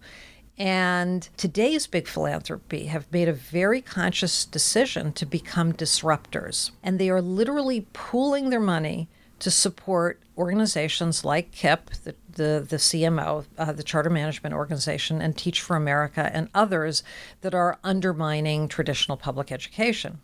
And 0.57 1.29
today's 1.37 1.87
big 1.87 2.07
philanthropy 2.07 2.87
have 2.87 3.11
made 3.13 3.29
a 3.29 3.33
very 3.33 3.81
conscious 3.81 4.45
decision 4.45 5.13
to 5.15 5.27
become 5.27 5.73
disruptors. 5.73 6.71
And 6.83 6.99
they 6.99 7.11
are 7.11 7.21
literally 7.21 7.87
pooling 7.93 8.51
their 8.51 8.61
money 8.61 9.09
to 9.41 9.51
support 9.51 10.21
organizations 10.37 11.25
like 11.25 11.53
KIPP, 11.53 12.03
the, 12.05 12.15
the, 12.33 12.67
the 12.69 12.77
CMO, 12.77 13.45
uh, 13.59 13.73
the 13.73 13.83
Charter 13.83 14.11
Management 14.11 14.55
Organization, 14.55 15.21
and 15.21 15.37
Teach 15.37 15.61
for 15.61 15.77
America, 15.77 16.31
and 16.33 16.49
others 16.55 17.03
that 17.43 17.55
are 17.55 17.79
undermining 17.85 18.69
traditional 18.69 19.17
public 19.17 19.53
education. 19.53 20.19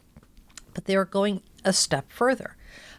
But 0.75 0.87
they 0.87 0.96
are 0.96 1.05
going 1.05 1.42
a 1.64 1.73
step 1.73 2.11
further. 2.11 2.57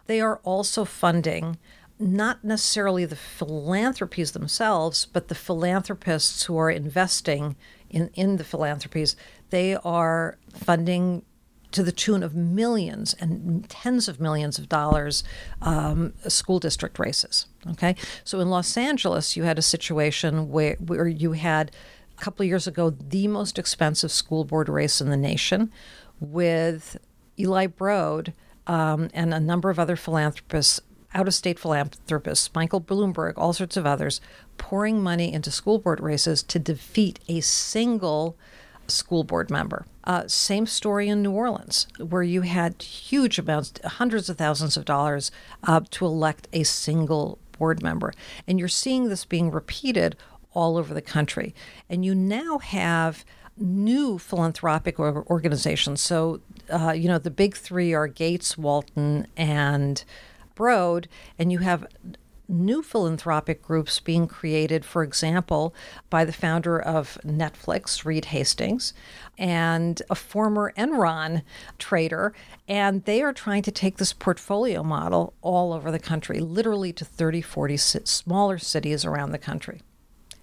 They 0.07 0.21
are 0.21 0.39
also 0.43 0.85
funding 0.85 1.57
not 1.99 2.43
necessarily 2.43 3.05
the 3.05 3.15
philanthropies 3.15 4.31
themselves, 4.31 5.05
but 5.05 5.27
the 5.27 5.35
philanthropists 5.35 6.43
who 6.45 6.57
are 6.57 6.71
investing 6.71 7.55
in, 7.89 8.09
in 8.15 8.37
the 8.37 8.43
philanthropies. 8.43 9.15
They 9.51 9.75
are 9.75 10.37
funding 10.51 11.23
to 11.71 11.83
the 11.83 11.91
tune 11.91 12.23
of 12.23 12.35
millions 12.35 13.15
and 13.19 13.67
tens 13.69 14.07
of 14.07 14.19
millions 14.19 14.59
of 14.59 14.67
dollars 14.69 15.23
um, 15.61 16.13
school 16.27 16.59
district 16.59 16.99
races. 16.99 17.47
Okay, 17.71 17.95
so 18.23 18.39
in 18.39 18.49
Los 18.49 18.75
Angeles, 18.77 19.35
you 19.35 19.43
had 19.43 19.57
a 19.57 19.61
situation 19.61 20.49
where 20.49 20.75
where 20.75 21.07
you 21.07 21.33
had 21.33 21.71
a 22.17 22.21
couple 22.21 22.43
of 22.43 22.47
years 22.47 22.67
ago 22.67 22.89
the 22.89 23.27
most 23.27 23.57
expensive 23.57 24.11
school 24.11 24.43
board 24.43 24.69
race 24.69 25.01
in 25.01 25.09
the 25.09 25.17
nation, 25.17 25.71
with 26.19 26.97
Eli 27.39 27.67
Broad 27.67 28.33
um, 28.67 29.09
and 29.13 29.33
a 29.33 29.39
number 29.39 29.69
of 29.69 29.79
other 29.79 29.95
philanthropists 29.95 30.79
out 31.13 31.27
of 31.27 31.33
state 31.33 31.59
philanthropists, 31.59 32.49
Michael 32.55 32.79
Bloomberg, 32.79 33.33
all 33.35 33.53
sorts 33.53 33.75
of 33.75 33.85
others, 33.85 34.21
pouring 34.57 35.03
money 35.03 35.33
into 35.33 35.51
school 35.51 35.77
board 35.77 35.99
races 35.99 36.41
to 36.43 36.59
defeat 36.59 37.19
a 37.27 37.41
single 37.41 38.37
school 38.87 39.23
board 39.23 39.49
member. 39.49 39.85
Uh, 40.03 40.27
same 40.27 40.65
story 40.65 41.07
in 41.07 41.21
New 41.21 41.31
Orleans, 41.31 41.87
where 41.99 42.23
you 42.23 42.41
had 42.41 42.81
huge 42.81 43.37
amounts, 43.37 43.73
hundreds 43.83 44.29
of 44.29 44.37
thousands 44.37 44.75
of 44.77 44.85
dollars 44.85 45.31
uh, 45.63 45.81
to 45.91 46.05
elect 46.05 46.47
a 46.53 46.63
single 46.63 47.37
board 47.51 47.83
member. 47.83 48.13
And 48.47 48.57
you're 48.57 48.67
seeing 48.67 49.09
this 49.09 49.25
being 49.25 49.51
repeated 49.51 50.15
all 50.53 50.77
over 50.77 50.93
the 50.93 51.01
country. 51.01 51.53
And 51.89 52.03
you 52.03 52.15
now 52.15 52.57
have 52.57 53.23
new 53.57 54.17
philanthropic 54.17 54.99
organizations. 54.99 56.01
So, 56.01 56.41
uh, 56.69 56.91
you 56.91 57.07
know, 57.07 57.19
the 57.19 57.29
big 57.31 57.55
three 57.55 57.93
are 57.93 58.07
Gates, 58.07 58.57
Walton, 58.57 59.27
and 59.37 60.03
Broad, 60.55 61.07
and 61.37 61.51
you 61.51 61.59
have 61.59 61.85
new 62.51 62.83
philanthropic 62.83 63.61
groups 63.61 63.99
being 63.99 64.27
created, 64.27 64.85
for 64.85 65.03
example, 65.03 65.73
by 66.09 66.25
the 66.25 66.33
founder 66.33 66.79
of 66.79 67.17
Netflix, 67.25 68.05
Reed 68.05 68.25
Hastings, 68.25 68.93
and 69.37 70.01
a 70.09 70.15
former 70.15 70.73
Enron 70.77 71.43
trader. 71.79 72.33
And 72.67 73.05
they 73.05 73.21
are 73.21 73.33
trying 73.33 73.63
to 73.63 73.71
take 73.71 73.97
this 73.97 74.13
portfolio 74.13 74.83
model 74.83 75.33
all 75.41 75.73
over 75.73 75.91
the 75.91 75.99
country, 75.99 76.39
literally 76.39 76.93
to 76.93 77.05
30, 77.05 77.41
40 77.41 77.77
smaller 77.77 78.57
cities 78.57 79.05
around 79.05 79.31
the 79.31 79.37
country. 79.37 79.81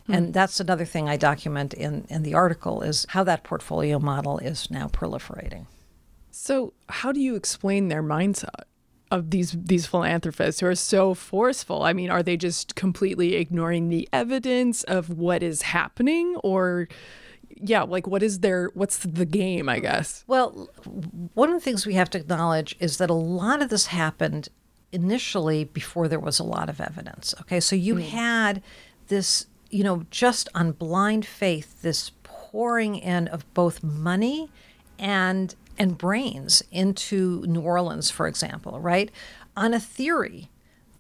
Hmm. 0.06 0.14
And 0.14 0.34
that's 0.34 0.58
another 0.58 0.84
thing 0.84 1.08
I 1.08 1.16
document 1.16 1.74
in, 1.74 2.06
in 2.08 2.22
the 2.22 2.34
article 2.34 2.82
is 2.82 3.06
how 3.10 3.24
that 3.24 3.44
portfolio 3.44 3.98
model 3.98 4.38
is 4.38 4.70
now 4.70 4.88
proliferating. 4.88 5.66
So, 6.30 6.72
how 6.88 7.12
do 7.12 7.20
you 7.20 7.34
explain 7.34 7.88
their 7.88 8.02
mindset? 8.02 8.67
Of 9.10 9.30
these 9.30 9.52
these 9.52 9.86
philanthropists 9.86 10.60
who 10.60 10.66
are 10.66 10.74
so 10.74 11.14
forceful. 11.14 11.82
I 11.82 11.92
mean, 11.92 12.10
are 12.10 12.22
they 12.22 12.36
just 12.36 12.74
completely 12.74 13.36
ignoring 13.36 13.88
the 13.88 14.08
evidence 14.12 14.82
of 14.84 15.10
what 15.10 15.42
is 15.42 15.62
happening 15.62 16.36
or 16.42 16.88
yeah, 17.60 17.82
like 17.82 18.06
what 18.06 18.22
is 18.22 18.40
their 18.40 18.70
what's 18.74 18.98
the 18.98 19.26
game, 19.26 19.68
I 19.68 19.78
guess? 19.78 20.24
Well, 20.26 20.70
one 21.34 21.48
of 21.48 21.54
the 21.54 21.60
things 21.60 21.86
we 21.86 21.94
have 21.94 22.10
to 22.10 22.18
acknowledge 22.18 22.76
is 22.78 22.98
that 22.98 23.10
a 23.10 23.14
lot 23.14 23.62
of 23.62 23.68
this 23.68 23.86
happened 23.86 24.48
initially 24.92 25.64
before 25.64 26.08
there 26.08 26.20
was 26.20 26.38
a 26.38 26.44
lot 26.44 26.68
of 26.68 26.80
evidence. 26.80 27.34
Okay? 27.40 27.60
So 27.60 27.76
you 27.76 27.96
mm. 27.96 28.08
had 28.08 28.62
this, 29.08 29.46
you 29.70 29.84
know, 29.84 30.06
just 30.10 30.48
on 30.54 30.72
blind 30.72 31.26
faith 31.26 31.82
this 31.82 32.12
pouring 32.22 32.96
in 32.96 33.28
of 33.28 33.52
both 33.54 33.82
money 33.82 34.50
and 34.98 35.54
and 35.78 35.96
brains 35.96 36.62
into 36.72 37.44
New 37.46 37.60
Orleans, 37.60 38.10
for 38.10 38.26
example, 38.26 38.80
right? 38.80 39.10
On 39.56 39.72
a 39.72 39.80
theory 39.80 40.48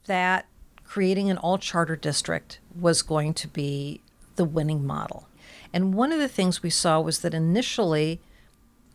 that 0.06 0.46
creating 0.84 1.30
an 1.30 1.36
all 1.36 1.58
charter 1.58 1.96
district 1.96 2.60
was 2.78 3.02
going 3.02 3.34
to 3.34 3.48
be 3.48 4.00
the 4.36 4.44
winning 4.44 4.86
model. 4.86 5.28
And 5.72 5.94
one 5.94 6.12
of 6.12 6.18
the 6.18 6.28
things 6.28 6.62
we 6.62 6.70
saw 6.70 7.00
was 7.00 7.20
that 7.20 7.34
initially 7.34 8.20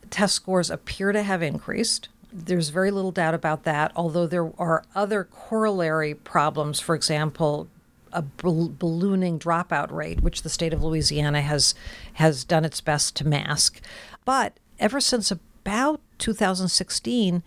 test 0.10 0.34
scores 0.34 0.72
appear 0.72 1.12
to 1.12 1.22
have 1.22 1.43
increased. 1.43 2.10
There's 2.32 2.69
very 2.69 2.89
little 2.89 3.12
doubt 3.12 3.36
about 3.36 3.63
that, 3.63 3.91
although 3.96 4.26
there 4.26 4.52
are 4.60 4.84
other 4.96 5.24
corollary 5.26 6.15
problems. 6.15 6.80
For 6.80 6.96
example, 6.96 7.67
a 8.12 8.22
ballooning 8.22 9.38
dropout 9.38 9.91
rate, 9.91 10.22
which 10.22 10.41
the 10.41 10.50
state 10.50 10.74
of 10.74 10.84
Louisiana 10.84 11.41
has 11.41 11.76
has 12.13 12.43
done 12.43 12.65
its 12.65 12.82
best 12.82 13.15
to 13.17 13.28
mask. 13.28 13.82
But 14.26 14.58
ever 14.80 15.00
since 15.00 15.32
about 15.65 16.02
2016, 16.17 17.41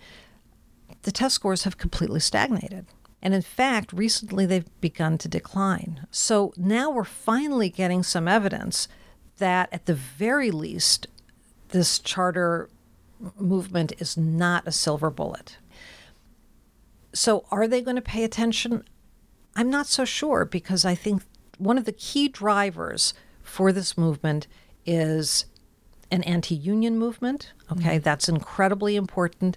the 1.03 1.13
test 1.13 1.35
scores 1.35 1.65
have 1.65 1.77
completely 1.77 2.21
stagnated. 2.21 2.87
And 3.21 3.35
in 3.35 3.43
fact, 3.43 3.93
recently 3.93 4.47
they've 4.47 4.81
begun 4.81 5.19
to 5.19 5.29
decline. 5.29 6.07
So 6.11 6.53
now 6.57 6.91
we're 6.91 7.05
finally 7.05 7.69
getting 7.69 8.03
some 8.03 8.27
evidence 8.27 8.89
that, 9.39 9.69
at 9.71 9.87
the 9.87 9.95
very 9.95 10.51
least, 10.51 11.09
this 11.69 11.99
charter 11.99 12.71
movement 13.39 13.93
is 13.99 14.17
not 14.17 14.67
a 14.67 14.73
silver 14.73 15.11
bullet. 15.11 15.59
So, 17.13 17.45
are 17.51 17.69
they 17.69 17.83
going 17.83 17.97
to 17.97 18.03
pay 18.03 18.25
attention? 18.25 18.85
I'm 19.55 19.71
not 19.71 19.87
so 19.87 20.05
sure 20.05 20.45
because 20.45 20.85
I 20.85 20.95
think 20.95 21.23
one 21.59 21.79
of 21.79 21.85
the 21.85 21.93
key 21.93 22.29
drivers 22.29 23.15
for 23.43 23.73
this 23.73 23.99
movement 23.99 24.47
is 24.87 25.47
an 26.11 26.23
anti 26.23 26.55
union 26.55 26.99
movement. 26.99 27.53
Okay, 27.71 27.97
mm-hmm. 27.97 28.03
that's 28.03 28.29
incredibly 28.29 28.97
important. 28.97 29.57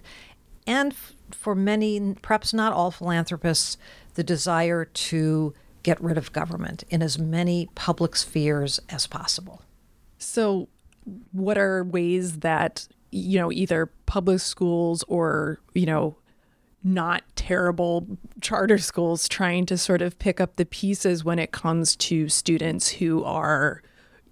And 0.66 0.92
f- 0.92 1.14
for 1.30 1.54
many, 1.54 2.14
perhaps 2.22 2.52
not 2.52 2.72
all 2.72 2.90
philanthropists, 2.90 3.76
the 4.14 4.24
desire 4.24 4.84
to 4.84 5.54
get 5.82 6.00
rid 6.02 6.18
of 6.18 6.32
government 6.32 6.84
in 6.90 7.02
as 7.02 7.18
many 7.18 7.68
public 7.74 8.16
spheres 8.16 8.80
as 8.88 9.06
possible. 9.06 9.62
So, 10.18 10.68
what 11.32 11.56
are 11.56 11.82
ways 11.82 12.40
that, 12.40 12.86
you 13.10 13.38
know, 13.38 13.50
either 13.50 13.86
public 14.06 14.40
schools 14.40 15.02
or, 15.08 15.60
you 15.74 15.86
know, 15.86 16.16
not 16.82 17.22
terrible 17.36 18.06
charter 18.40 18.78
schools 18.78 19.28
trying 19.28 19.66
to 19.66 19.76
sort 19.76 20.02
of 20.02 20.18
pick 20.18 20.40
up 20.40 20.56
the 20.56 20.64
pieces 20.64 21.24
when 21.24 21.38
it 21.38 21.52
comes 21.52 21.94
to 21.94 22.28
students 22.28 22.88
who 22.88 23.22
are 23.24 23.82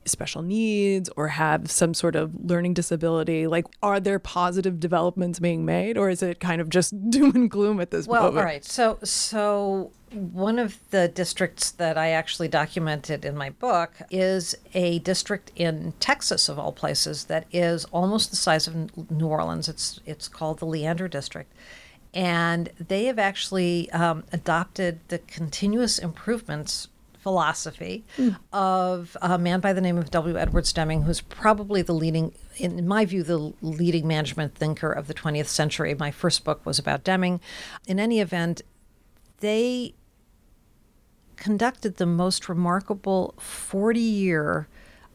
special 0.08 0.42
needs 0.42 1.08
or 1.16 1.28
have 1.28 1.70
some 1.70 1.94
sort 1.94 2.16
of 2.16 2.32
learning 2.44 2.74
disability 2.74 3.46
like 3.46 3.66
are 3.82 4.00
there 4.00 4.18
positive 4.18 4.80
developments 4.80 5.38
being 5.38 5.64
made 5.64 5.96
or 5.96 6.10
is 6.10 6.22
it 6.22 6.40
kind 6.40 6.60
of 6.60 6.68
just 6.68 6.94
doom 7.10 7.34
and 7.34 7.50
gloom 7.50 7.80
at 7.80 7.90
this 7.90 8.06
well, 8.06 8.22
moment 8.22 8.34
well 8.34 8.42
all 8.42 8.46
right 8.46 8.64
so 8.64 8.98
so 9.02 9.90
one 10.12 10.58
of 10.58 10.78
the 10.90 11.08
districts 11.08 11.70
that 11.72 11.98
I 11.98 12.10
actually 12.10 12.48
documented 12.48 13.24
in 13.24 13.36
my 13.36 13.50
book 13.50 13.92
is 14.10 14.54
a 14.74 15.00
district 15.00 15.52
in 15.54 15.92
Texas, 16.00 16.48
of 16.48 16.58
all 16.58 16.72
places, 16.72 17.24
that 17.24 17.46
is 17.52 17.84
almost 17.86 18.30
the 18.30 18.36
size 18.36 18.66
of 18.66 19.10
New 19.10 19.26
Orleans. 19.26 19.68
It's 19.68 20.00
it's 20.06 20.28
called 20.28 20.60
the 20.60 20.66
Leander 20.66 21.08
District, 21.08 21.52
and 22.14 22.70
they 22.78 23.04
have 23.04 23.18
actually 23.18 23.90
um, 23.90 24.24
adopted 24.32 25.00
the 25.08 25.18
continuous 25.18 25.98
improvements 25.98 26.88
philosophy 27.28 28.06
mm. 28.16 28.34
of 28.54 29.14
a 29.20 29.36
man 29.36 29.60
by 29.60 29.74
the 29.74 29.82
name 29.82 29.98
of 29.98 30.10
W. 30.10 30.38
Edwards 30.38 30.72
Deming, 30.72 31.02
who's 31.02 31.20
probably 31.20 31.82
the 31.82 31.92
leading, 31.92 32.32
in 32.56 32.88
my 32.88 33.04
view, 33.04 33.22
the 33.22 33.52
leading 33.60 34.08
management 34.08 34.54
thinker 34.54 34.90
of 34.90 35.08
the 35.08 35.12
20th 35.12 35.48
century. 35.48 35.94
My 35.94 36.10
first 36.10 36.42
book 36.42 36.64
was 36.64 36.78
about 36.78 37.04
Deming. 37.04 37.38
In 37.86 38.00
any 38.00 38.20
event, 38.20 38.62
they 39.40 39.92
conducted 41.36 41.98
the 41.98 42.06
most 42.06 42.48
remarkable 42.48 43.34
40 43.38 44.00
year 44.00 44.66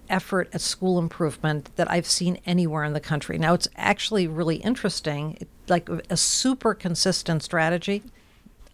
effort 0.07 0.49
at 0.53 0.61
school 0.61 0.99
improvement 0.99 1.75
that 1.77 1.89
I've 1.89 2.05
seen 2.05 2.37
anywhere 2.45 2.83
in 2.83 2.93
the 2.93 2.99
country. 2.99 3.39
Now, 3.39 3.55
it's 3.55 3.67
actually 3.75 4.27
really 4.27 4.57
interesting, 4.57 5.35
it, 5.41 5.47
like 5.67 5.89
a 5.89 6.15
super 6.17 6.75
consistent 6.75 7.41
strategy. 7.41 8.03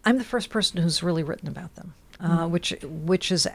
I'm 0.04 0.18
the 0.18 0.24
first 0.24 0.50
person 0.50 0.82
who's 0.82 1.02
really 1.02 1.22
written 1.22 1.48
about 1.48 1.74
them 1.76 1.94
uh, 2.22 2.46
which 2.46 2.74
which 2.82 3.32
is 3.32 3.46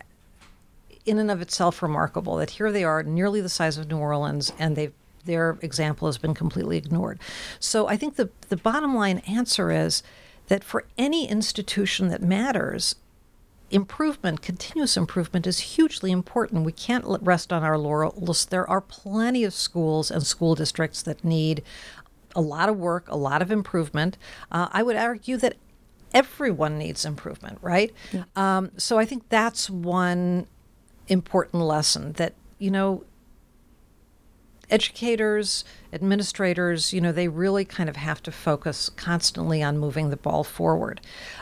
in 1.06 1.20
and 1.20 1.32
of 1.32 1.42
itself 1.42 1.82
remarkable. 1.82 2.38
That 2.38 2.52
here 2.52 2.72
they 2.72 2.84
are, 2.84 3.04
nearly 3.04 3.42
the 3.42 3.50
size 3.50 3.78
of 3.78 3.90
New 3.90 3.98
Orleans, 3.98 4.52
and 4.58 4.76
they 4.76 4.92
their 5.26 5.58
example 5.62 6.08
has 6.08 6.18
been 6.18 6.34
completely 6.34 6.78
ignored. 6.78 7.20
So 7.60 7.88
I 7.88 7.98
think 7.98 8.16
the 8.16 8.30
the 8.50 8.58
bottom 8.58 8.96
line 8.96 9.20
answer 9.20 9.72
is 9.72 10.04
that 10.48 10.64
for 10.64 10.86
any 10.98 11.28
institution 11.28 12.08
that 12.10 12.22
matters, 12.22 12.96
improvement, 13.72 14.42
continuous 14.42 14.96
improvement, 14.96 15.48
is 15.48 15.60
hugely 15.60 16.12
important. 16.12 16.66
We 16.66 16.72
can't 16.72 17.06
rest 17.22 17.52
on 17.52 17.64
our 17.64 17.78
laurels. 17.78 18.46
There 18.46 18.70
are 18.70 18.82
plenty 18.82 19.44
of 19.44 19.54
schools 19.54 20.12
and 20.12 20.26
school 20.26 20.56
districts 20.56 21.02
that 21.04 21.24
need 21.24 21.64
a 22.36 22.42
lot 22.42 22.70
of 22.70 22.78
work, 22.78 23.08
a 23.08 23.18
lot 23.18 23.42
of 23.42 23.52
improvement. 23.52 24.18
Uh, 24.52 24.68
I 24.72 24.84
would 24.84 24.98
argue 24.98 25.38
that 25.38 25.56
everyone 26.14 26.78
needs 26.78 27.06
improvement, 27.06 27.58
right? 27.62 27.94
Yeah. 28.12 28.24
Um, 28.36 28.72
so 28.78 28.98
I 28.98 29.06
think 29.06 29.30
that's 29.30 29.70
one 29.70 30.48
important 31.08 31.64
lesson 31.64 32.14
that, 32.14 32.34
you 32.58 32.72
know, 32.72 33.04
educators, 34.70 35.64
administrators, 35.94 36.92
you 36.92 37.00
know, 37.00 37.12
they 37.12 37.28
really 37.28 37.66
kind 37.66 37.90
of 37.90 37.96
have 37.96 38.22
to 38.24 38.32
focus 38.32 38.90
constantly 38.90 39.62
on 39.62 39.78
moving 39.78 40.10
the 40.10 40.18
ball 40.18 40.44
forward. 40.44 41.02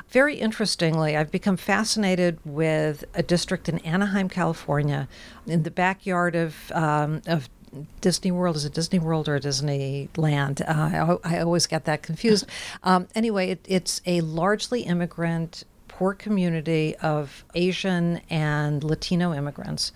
Very 0.09 0.35
interestingly, 0.35 1.15
I've 1.15 1.31
become 1.31 1.57
fascinated 1.57 2.39
with 2.43 3.05
a 3.13 3.23
district 3.23 3.69
in 3.69 3.79
Anaheim, 3.79 4.29
California, 4.29 5.07
in 5.47 5.63
the 5.63 5.71
backyard 5.71 6.35
of 6.35 6.71
um, 6.73 7.21
of 7.25 7.49
Disney 8.01 8.31
World 8.31 8.55
is 8.55 8.65
it 8.65 8.73
Disney 8.73 8.99
World 8.99 9.27
or 9.27 9.39
Disneyland? 9.39 10.61
Uh, 10.61 11.17
I, 11.23 11.35
I, 11.35 11.39
always 11.41 11.67
get 11.67 11.85
that 11.85 12.03
confused. 12.03 12.45
Um, 12.83 13.07
anyway, 13.15 13.51
it, 13.51 13.65
it's 13.67 14.01
a 14.05 14.21
largely 14.21 14.81
immigrant, 14.81 15.63
poor 15.87 16.13
community 16.13 16.95
of 16.97 17.45
Asian 17.55 18.21
and 18.29 18.83
Latino 18.83 19.33
immigrants, 19.33 19.91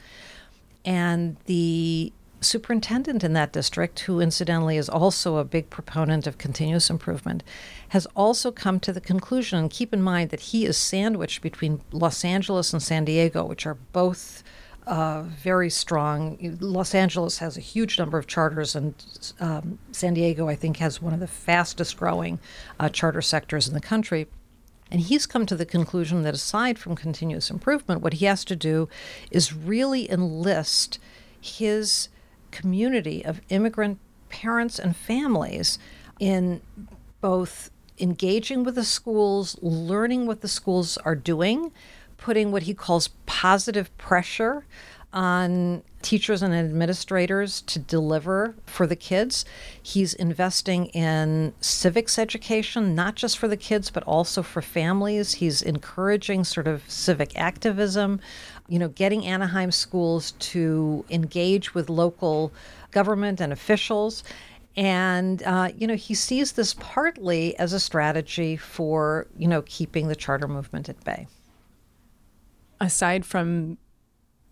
and 0.86 1.36
the 1.46 2.14
superintendent 2.40 3.24
in 3.24 3.34
that 3.34 3.52
district, 3.52 4.02
who 4.02 4.20
incidentally 4.20 4.78
is 4.78 4.90
also 4.90 5.38
a 5.38 5.44
big 5.44 5.70
proponent 5.70 6.28
of 6.28 6.38
continuous 6.38 6.90
improvement, 6.90 7.44
has 7.90 8.06
also 8.16 8.52
come 8.52 8.80
to 8.80 8.94
the 8.94 9.02
conclusion, 9.02 9.60
and 9.60 9.70
keep 9.70 9.94
in 9.94 10.02
mind 10.02 10.30
that 10.30 10.40
he 10.40 10.66
is 10.66 10.78
sandwiched 10.78 11.42
between 11.42 11.82
Los 11.92 12.24
Angeles 12.24 12.74
and 12.74 12.82
San 12.82 13.06
Diego, 13.06 13.44
which 13.44 13.66
are 13.66 13.76
both 13.92 14.44
uh, 14.88 15.24
very 15.24 15.70
strong. 15.70 16.38
Los 16.62 16.96
Angeles 16.96 17.40
has 17.40 17.58
a 17.58 17.62
huge 17.62 18.00
number 18.00 18.18
of 18.18 18.26
charters, 18.26 18.76
and 18.76 18.96
um, 19.40 19.80
San 19.92 20.14
Diego, 20.14 20.48
I 20.48 20.56
think, 20.56 20.78
has 20.78 21.02
one 21.02 21.14
of 21.14 21.20
the 21.20 21.28
fastest 21.28 21.98
growing 21.98 22.40
uh, 22.80 22.88
charter 22.88 23.22
sectors 23.22 23.68
in 23.68 23.74
the 23.74 23.82
country. 23.82 24.28
And 24.90 25.02
he's 25.02 25.26
come 25.26 25.46
to 25.46 25.58
the 25.58 25.66
conclusion 25.66 26.24
that 26.24 26.34
aside 26.34 26.80
from 26.80 26.96
continuous 26.96 27.52
improvement, 27.52 28.02
what 28.02 28.14
he 28.14 28.26
has 28.26 28.46
to 28.46 28.56
do 28.56 28.88
is 29.30 29.54
really 29.54 30.10
enlist 30.10 31.00
his 31.40 32.08
community 32.52 33.26
of 33.26 33.42
immigrant 33.50 34.00
parents 34.30 34.80
and 34.80 34.96
families 34.96 35.78
in 36.20 36.62
both 37.20 37.70
engaging 38.00 38.64
with 38.64 38.76
the 38.76 38.86
schools, 38.86 39.58
learning 39.62 40.26
what 40.26 40.40
the 40.40 40.48
schools 40.48 40.98
are 40.98 41.16
doing, 41.16 41.74
putting 42.18 42.52
what 42.52 42.64
he 42.64 42.74
calls 42.74 43.10
positive 43.26 43.96
pressure 43.98 44.66
on 45.14 45.82
teachers 46.02 46.44
and 46.44 46.54
administrators 46.54 47.62
to 47.62 47.80
deliver 47.80 48.56
for 48.66 48.86
the 48.86 48.96
kids. 48.96 49.46
He's 49.82 50.14
investing 50.14 50.88
in 50.88 51.54
civics 51.62 52.20
education, 52.20 52.94
not 52.94 53.16
just 53.16 53.38
for 53.38 53.48
the 53.48 53.58
kids, 53.58 53.90
but 53.90 54.04
also 54.04 54.44
for 54.44 54.62
families. 54.62 55.34
He's 55.34 55.62
encouraging 55.62 56.44
sort 56.44 56.68
of 56.68 56.84
civic 56.90 57.38
activism, 57.38 58.20
you 58.68 58.80
know, 58.80 58.90
getting 58.90 59.26
Anaheim 59.26 59.72
schools 59.72 60.34
to 60.40 61.06
engage 61.10 61.74
with 61.74 61.90
local 61.90 62.52
government 62.92 63.42
and 63.42 63.52
officials. 63.52 64.24
And, 64.76 65.42
uh, 65.44 65.72
you 65.76 65.88
know, 65.88 65.96
he 65.96 66.14
sees 66.14 66.52
this 66.52 66.76
partly 66.76 67.58
as 67.58 67.74
a 67.74 67.80
strategy 67.80 68.56
for, 68.56 69.26
you 69.38 69.48
know, 69.48 69.64
keeping 69.64 70.08
the 70.08 70.16
charter 70.16 70.48
movement 70.48 70.90
at 70.90 71.04
bay. 71.04 71.28
Aside 72.80 73.26
from 73.26 73.78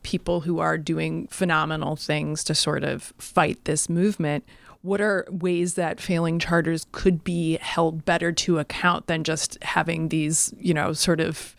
people 0.04 0.42
who 0.42 0.60
are 0.60 0.78
doing 0.78 1.28
phenomenal 1.28 1.96
things 1.96 2.44
to 2.44 2.54
sort 2.54 2.84
of 2.84 3.14
fight 3.18 3.64
this 3.66 3.90
movement, 3.90 4.44
what 4.84 5.02
are 5.02 5.26
ways 5.32 5.74
that 5.74 6.00
failing 6.00 6.38
charters 6.38 6.86
could 6.92 7.24
be 7.24 7.58
held 7.60 8.06
better 8.06 8.32
to 8.32 8.60
account 8.60 9.08
than 9.08 9.24
just 9.24 9.58
having 9.64 10.10
these, 10.10 10.54
you 10.60 10.76
know, 10.76 10.94
sort 10.94 11.20
of 11.20 11.56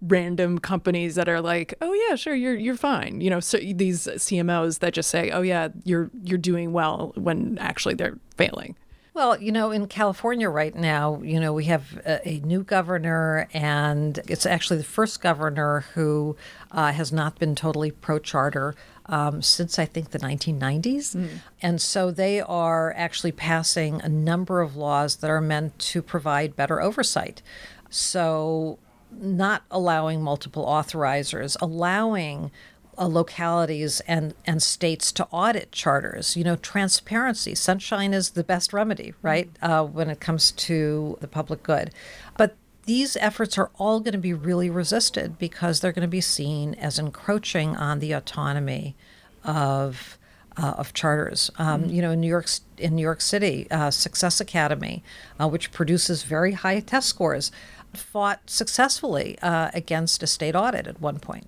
random 0.00 0.58
companies 0.58 1.16
that 1.16 1.28
are 1.28 1.40
like, 1.40 1.74
"Oh 1.80 1.92
yeah, 1.92 2.14
sure, 2.14 2.36
you're 2.36 2.54
you're 2.54 2.76
fine." 2.76 3.20
You 3.20 3.30
know, 3.30 3.40
so 3.40 3.58
these 3.58 4.06
CMOs 4.06 4.78
that 4.78 4.94
just 4.94 5.10
say, 5.10 5.30
"Oh 5.30 5.42
yeah, 5.42 5.68
you're 5.82 6.10
you're 6.22 6.38
doing 6.38 6.72
well," 6.72 7.12
when 7.16 7.58
actually 7.58 7.94
they're 7.94 8.18
failing. 8.36 8.76
Well, 9.18 9.36
you 9.42 9.50
know, 9.50 9.72
in 9.72 9.88
California 9.88 10.48
right 10.48 10.76
now, 10.76 11.20
you 11.24 11.40
know, 11.40 11.52
we 11.52 11.64
have 11.64 12.00
a, 12.06 12.20
a 12.24 12.38
new 12.38 12.62
governor, 12.62 13.48
and 13.52 14.16
it's 14.28 14.46
actually 14.46 14.76
the 14.76 14.84
first 14.84 15.20
governor 15.20 15.86
who 15.94 16.36
uh, 16.70 16.92
has 16.92 17.12
not 17.12 17.36
been 17.36 17.56
totally 17.56 17.90
pro 17.90 18.20
charter. 18.20 18.76
Um, 19.06 19.42
since 19.42 19.78
I 19.78 19.86
think 19.86 20.10
the 20.10 20.18
1990s. 20.18 21.16
Mm. 21.16 21.28
And 21.62 21.80
so 21.80 22.10
they 22.10 22.42
are 22.42 22.92
actually 22.94 23.32
passing 23.32 24.02
a 24.02 24.08
number 24.08 24.60
of 24.60 24.76
laws 24.76 25.16
that 25.16 25.30
are 25.30 25.40
meant 25.40 25.78
to 25.78 26.02
provide 26.02 26.54
better 26.54 26.80
oversight. 26.80 27.40
So 27.88 28.78
not 29.10 29.62
allowing 29.70 30.22
multiple 30.22 30.66
authorizers, 30.66 31.56
allowing 31.60 32.50
uh, 32.98 33.06
localities 33.06 34.00
and, 34.00 34.34
and 34.46 34.62
states 34.62 35.12
to 35.12 35.26
audit 35.30 35.72
charters. 35.72 36.36
You 36.36 36.44
know, 36.44 36.56
transparency. 36.56 37.54
Sunshine 37.54 38.12
is 38.12 38.30
the 38.30 38.44
best 38.44 38.72
remedy, 38.72 39.14
right, 39.22 39.50
uh, 39.62 39.84
when 39.84 40.10
it 40.10 40.20
comes 40.20 40.50
to 40.52 41.16
the 41.20 41.28
public 41.28 41.62
good. 41.62 41.90
But 42.36 42.56
these 42.84 43.16
efforts 43.18 43.58
are 43.58 43.70
all 43.76 44.00
going 44.00 44.12
to 44.12 44.18
be 44.18 44.32
really 44.32 44.70
resisted 44.70 45.38
because 45.38 45.80
they're 45.80 45.92
going 45.92 46.02
to 46.02 46.08
be 46.08 46.22
seen 46.22 46.74
as 46.74 46.98
encroaching 46.98 47.76
on 47.76 47.98
the 47.98 48.12
autonomy 48.12 48.96
of 49.44 50.18
uh, 50.58 50.74
of 50.76 50.92
charters. 50.92 51.50
Um, 51.58 51.82
mm-hmm. 51.82 51.90
You 51.90 52.02
know, 52.02 52.10
in 52.10 52.20
New 52.20 52.28
York, 52.28 52.48
in 52.78 52.96
New 52.96 53.02
York 53.02 53.20
City, 53.20 53.68
uh, 53.70 53.90
Success 53.90 54.40
Academy, 54.40 55.02
uh, 55.40 55.48
which 55.48 55.70
produces 55.70 56.24
very 56.24 56.52
high 56.52 56.80
test 56.80 57.08
scores, 57.08 57.52
fought 57.94 58.40
successfully 58.50 59.38
uh, 59.40 59.70
against 59.72 60.22
a 60.22 60.26
state 60.26 60.56
audit 60.56 60.86
at 60.86 61.00
one 61.00 61.18
point. 61.18 61.46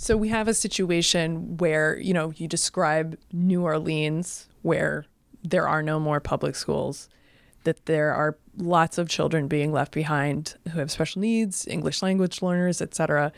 So 0.00 0.16
we 0.16 0.28
have 0.28 0.46
a 0.46 0.54
situation 0.54 1.56
where, 1.56 1.98
you 1.98 2.14
know, 2.14 2.30
you 2.36 2.46
describe 2.46 3.18
New 3.32 3.64
Orleans 3.64 4.46
where 4.62 5.06
there 5.42 5.66
are 5.66 5.82
no 5.82 5.98
more 5.98 6.20
public 6.20 6.54
schools, 6.54 7.08
that 7.64 7.84
there 7.86 8.14
are 8.14 8.38
lots 8.56 8.96
of 8.96 9.08
children 9.08 9.48
being 9.48 9.72
left 9.72 9.90
behind 9.90 10.54
who 10.70 10.78
have 10.78 10.92
special 10.92 11.20
needs, 11.20 11.66
English 11.66 12.00
language 12.00 12.42
learners, 12.42 12.80
etc. 12.80 13.32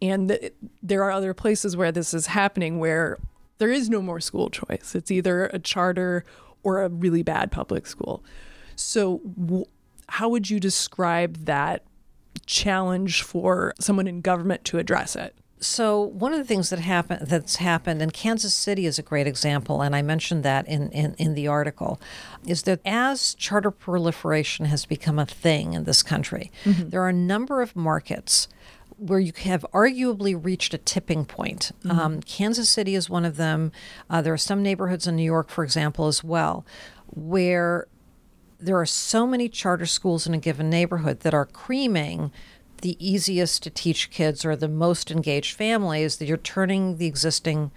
And 0.00 0.28
th- 0.28 0.52
there 0.84 1.02
are 1.02 1.10
other 1.10 1.34
places 1.34 1.76
where 1.76 1.90
this 1.90 2.14
is 2.14 2.28
happening 2.28 2.78
where 2.78 3.18
there 3.58 3.72
is 3.72 3.90
no 3.90 4.00
more 4.00 4.20
school 4.20 4.50
choice. 4.50 4.94
It's 4.94 5.10
either 5.10 5.46
a 5.46 5.58
charter 5.58 6.24
or 6.62 6.82
a 6.82 6.88
really 6.90 7.24
bad 7.24 7.50
public 7.50 7.88
school. 7.88 8.22
So, 8.76 9.20
w- 9.36 9.66
how 10.08 10.28
would 10.28 10.48
you 10.48 10.60
describe 10.60 11.46
that 11.46 11.82
challenge 12.46 13.22
for 13.22 13.74
someone 13.80 14.06
in 14.06 14.20
government 14.20 14.64
to 14.66 14.78
address 14.78 15.16
it? 15.16 15.34
So 15.64 16.00
one 16.00 16.32
of 16.32 16.38
the 16.38 16.44
things 16.44 16.68
that 16.70 16.78
happened 16.78 17.26
that's 17.26 17.56
happened, 17.56 18.02
and 18.02 18.12
Kansas 18.12 18.54
City 18.54 18.84
is 18.84 18.98
a 18.98 19.02
great 19.02 19.26
example, 19.26 19.80
and 19.80 19.96
I 19.96 20.02
mentioned 20.02 20.42
that 20.42 20.68
in, 20.68 20.90
in, 20.90 21.14
in 21.14 21.34
the 21.34 21.48
article, 21.48 22.00
is 22.46 22.62
that 22.64 22.80
as 22.84 23.34
charter 23.34 23.70
proliferation 23.70 24.66
has 24.66 24.84
become 24.84 25.18
a 25.18 25.24
thing 25.24 25.72
in 25.72 25.84
this 25.84 26.02
country, 26.02 26.52
mm-hmm. 26.64 26.90
there 26.90 27.02
are 27.02 27.08
a 27.08 27.14
number 27.14 27.62
of 27.62 27.74
markets 27.74 28.46
where 28.98 29.18
you 29.18 29.32
have 29.38 29.64
arguably 29.72 30.38
reached 30.40 30.74
a 30.74 30.78
tipping 30.78 31.24
point. 31.24 31.72
Mm-hmm. 31.82 31.98
Um, 31.98 32.20
Kansas 32.20 32.68
City 32.68 32.94
is 32.94 33.08
one 33.08 33.24
of 33.24 33.36
them. 33.36 33.72
Uh, 34.10 34.20
there 34.20 34.34
are 34.34 34.38
some 34.38 34.62
neighborhoods 34.62 35.06
in 35.06 35.16
New 35.16 35.24
York, 35.24 35.48
for 35.48 35.64
example, 35.64 36.06
as 36.06 36.22
well, 36.22 36.64
where 37.06 37.88
there 38.60 38.78
are 38.78 38.86
so 38.86 39.26
many 39.26 39.48
charter 39.48 39.86
schools 39.86 40.26
in 40.26 40.34
a 40.34 40.38
given 40.38 40.70
neighborhood 40.70 41.20
that 41.20 41.34
are 41.34 41.46
creaming 41.46 42.32
the 42.84 42.96
easiest 43.04 43.62
to 43.62 43.70
teach 43.70 44.10
kids 44.10 44.44
or 44.44 44.54
the 44.54 44.68
most 44.68 45.10
engaged 45.10 45.56
families 45.56 46.18
that 46.18 46.26
you're 46.26 46.36
turning 46.36 46.98
the 46.98 47.06
existing 47.06 47.70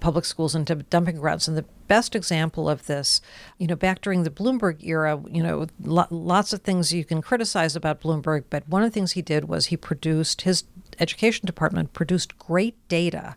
public 0.00 0.24
schools 0.24 0.54
into 0.54 0.74
dumping 0.76 1.18
grounds. 1.18 1.46
And 1.46 1.58
the 1.58 1.66
best 1.88 2.16
example 2.16 2.66
of 2.66 2.86
this, 2.86 3.20
you 3.58 3.66
know, 3.66 3.76
back 3.76 4.00
during 4.00 4.22
the 4.22 4.30
Bloomberg 4.30 4.82
era, 4.82 5.22
you 5.30 5.42
know, 5.42 5.66
lo- 5.82 6.06
lots 6.08 6.54
of 6.54 6.62
things 6.62 6.90
you 6.90 7.04
can 7.04 7.20
criticize 7.20 7.76
about 7.76 8.00
Bloomberg, 8.00 8.44
but 8.48 8.66
one 8.66 8.82
of 8.82 8.90
the 8.90 8.94
things 8.94 9.12
he 9.12 9.20
did 9.20 9.44
was 9.44 9.66
he 9.66 9.76
produced, 9.76 10.40
his 10.40 10.64
education 10.98 11.44
department 11.44 11.92
produced 11.92 12.38
great 12.38 12.76
data 12.88 13.36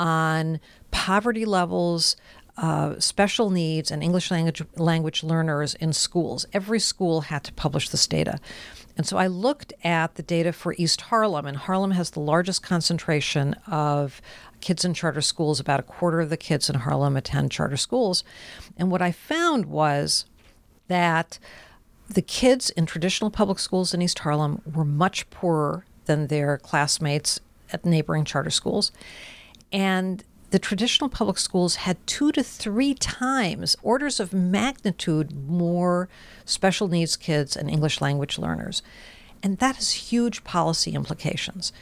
on 0.00 0.58
poverty 0.90 1.44
levels, 1.44 2.16
uh, 2.56 2.98
special 2.98 3.50
needs 3.50 3.92
and 3.92 4.02
English 4.02 4.32
language 4.32 4.64
language 4.76 5.22
learners 5.22 5.74
in 5.74 5.92
schools. 5.92 6.44
Every 6.52 6.80
school 6.80 7.20
had 7.22 7.44
to 7.44 7.52
publish 7.52 7.88
this 7.88 8.08
data. 8.08 8.40
And 8.96 9.06
so 9.06 9.16
I 9.16 9.26
looked 9.26 9.72
at 9.82 10.16
the 10.16 10.22
data 10.22 10.52
for 10.52 10.74
East 10.76 11.02
Harlem, 11.02 11.46
and 11.46 11.56
Harlem 11.56 11.92
has 11.92 12.10
the 12.10 12.20
largest 12.20 12.62
concentration 12.62 13.54
of 13.66 14.20
kids 14.60 14.84
in 14.84 14.94
charter 14.94 15.20
schools. 15.20 15.60
About 15.60 15.80
a 15.80 15.84
quarter 15.84 16.20
of 16.20 16.30
the 16.30 16.36
kids 16.36 16.68
in 16.68 16.76
Harlem 16.76 17.16
attend 17.16 17.50
charter 17.50 17.76
schools. 17.76 18.24
And 18.76 18.90
what 18.90 19.02
I 19.02 19.12
found 19.12 19.66
was 19.66 20.26
that 20.88 21.38
the 22.08 22.22
kids 22.22 22.70
in 22.70 22.86
traditional 22.86 23.30
public 23.30 23.58
schools 23.58 23.94
in 23.94 24.02
East 24.02 24.18
Harlem 24.20 24.60
were 24.74 24.84
much 24.84 25.28
poorer 25.30 25.84
than 26.06 26.26
their 26.26 26.58
classmates 26.58 27.40
at 27.72 27.84
neighboring 27.84 28.24
charter 28.24 28.50
schools. 28.50 28.90
And 29.72 30.24
the 30.50 30.58
traditional 30.58 31.08
public 31.08 31.38
schools 31.38 31.76
had 31.76 32.04
two 32.06 32.32
to 32.32 32.42
three 32.42 32.94
times, 32.94 33.76
orders 33.82 34.20
of 34.20 34.32
magnitude 34.32 35.32
more 35.48 36.08
special 36.44 36.88
needs 36.88 37.16
kids 37.16 37.56
and 37.56 37.70
English 37.70 38.00
language 38.00 38.38
learners. 38.38 38.82
And 39.42 39.58
that 39.58 39.76
has 39.76 39.92
huge 39.92 40.44
policy 40.44 40.92
implications. 40.92 41.72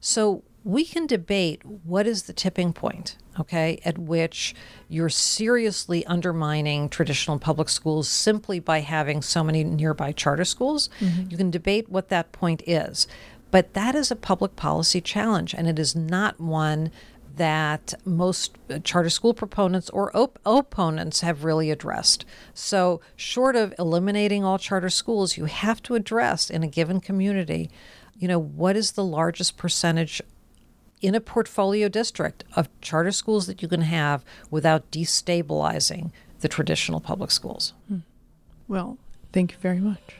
So 0.00 0.42
we 0.64 0.84
can 0.84 1.06
debate 1.06 1.64
what 1.64 2.08
is 2.08 2.24
the 2.24 2.32
tipping 2.32 2.72
point, 2.72 3.16
okay, 3.38 3.80
at 3.84 3.98
which 3.98 4.54
you're 4.88 5.08
seriously 5.08 6.04
undermining 6.06 6.88
traditional 6.88 7.38
public 7.38 7.68
schools 7.68 8.08
simply 8.08 8.58
by 8.58 8.80
having 8.80 9.22
so 9.22 9.44
many 9.44 9.62
nearby 9.62 10.10
charter 10.10 10.44
schools. 10.44 10.90
Mm-hmm. 10.98 11.30
You 11.30 11.36
can 11.36 11.50
debate 11.52 11.88
what 11.88 12.08
that 12.08 12.32
point 12.32 12.62
is. 12.66 13.06
But 13.52 13.74
that 13.74 13.94
is 13.94 14.10
a 14.10 14.16
public 14.16 14.56
policy 14.56 15.00
challenge, 15.00 15.54
and 15.54 15.68
it 15.68 15.78
is 15.78 15.94
not 15.94 16.40
one 16.40 16.90
that 17.36 17.94
most 18.04 18.56
charter 18.82 19.10
school 19.10 19.34
proponents 19.34 19.90
or 19.90 20.14
op- 20.16 20.38
opponents 20.44 21.20
have 21.20 21.44
really 21.44 21.70
addressed. 21.70 22.24
So, 22.54 23.00
short 23.14 23.56
of 23.56 23.74
eliminating 23.78 24.44
all 24.44 24.58
charter 24.58 24.90
schools, 24.90 25.36
you 25.36 25.44
have 25.44 25.82
to 25.84 25.94
address 25.94 26.50
in 26.50 26.62
a 26.62 26.66
given 26.66 27.00
community, 27.00 27.70
you 28.18 28.26
know, 28.26 28.38
what 28.38 28.76
is 28.76 28.92
the 28.92 29.04
largest 29.04 29.56
percentage 29.56 30.22
in 31.02 31.14
a 31.14 31.20
portfolio 31.20 31.88
district 31.88 32.44
of 32.54 32.68
charter 32.80 33.12
schools 33.12 33.46
that 33.46 33.60
you 33.62 33.68
can 33.68 33.82
have 33.82 34.24
without 34.50 34.90
destabilizing 34.90 36.10
the 36.40 36.48
traditional 36.48 37.00
public 37.00 37.30
schools. 37.30 37.74
Hmm. 37.88 37.98
Well, 38.68 38.98
thank 39.32 39.52
you 39.52 39.58
very 39.58 39.80
much. 39.80 40.16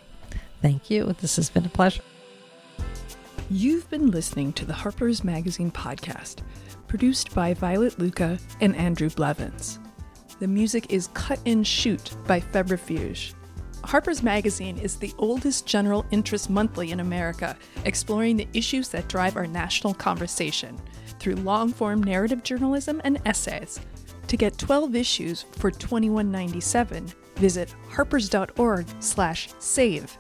Thank 0.63 0.91
you. 0.91 1.15
This 1.21 1.37
has 1.37 1.51
been 1.51 1.65
a 1.65 1.71
pleasure. 1.71 2.03
You've 3.51 3.89
been 3.91 4.11
listening 4.11 4.53
to 4.55 4.65
the 4.65 4.73
Harper's 4.73 5.23
Magazine 5.23 5.71
podcast, 5.71 6.41
produced 6.97 7.35
by 7.35 7.53
Violet 7.53 7.99
Lucca 7.99 8.39
and 8.63 8.75
Andrew 8.75 9.11
Blevins. 9.11 9.79
The 10.41 10.49
music 10.49 10.91
is 10.91 11.11
Cut 11.13 11.39
and 11.45 11.67
Shoot 11.67 12.17
by 12.27 12.41
Febrifuge. 12.41 13.35
Harper's 13.85 14.23
Magazine 14.23 14.79
is 14.79 14.97
the 14.97 15.13
oldest 15.19 15.67
general 15.67 16.07
interest 16.11 16.49
monthly 16.49 16.93
in 16.93 17.01
America, 17.01 17.55
exploring 17.85 18.39
the 18.39 18.49
issues 18.55 18.89
that 18.89 19.09
drive 19.09 19.37
our 19.37 19.47
national 19.47 19.93
conversation 19.93 20.81
through 21.19 21.35
long 21.35 21.71
form 21.71 22.03
narrative 22.03 22.43
journalism 22.43 23.03
and 23.05 23.21
essays. 23.27 23.79
To 24.29 24.39
get 24.39 24.57
12 24.57 24.95
issues 24.95 25.43
for 25.53 25.71
$21.97, 25.71 27.13
visit 27.37 27.75
harpers.org/save. 27.91 30.19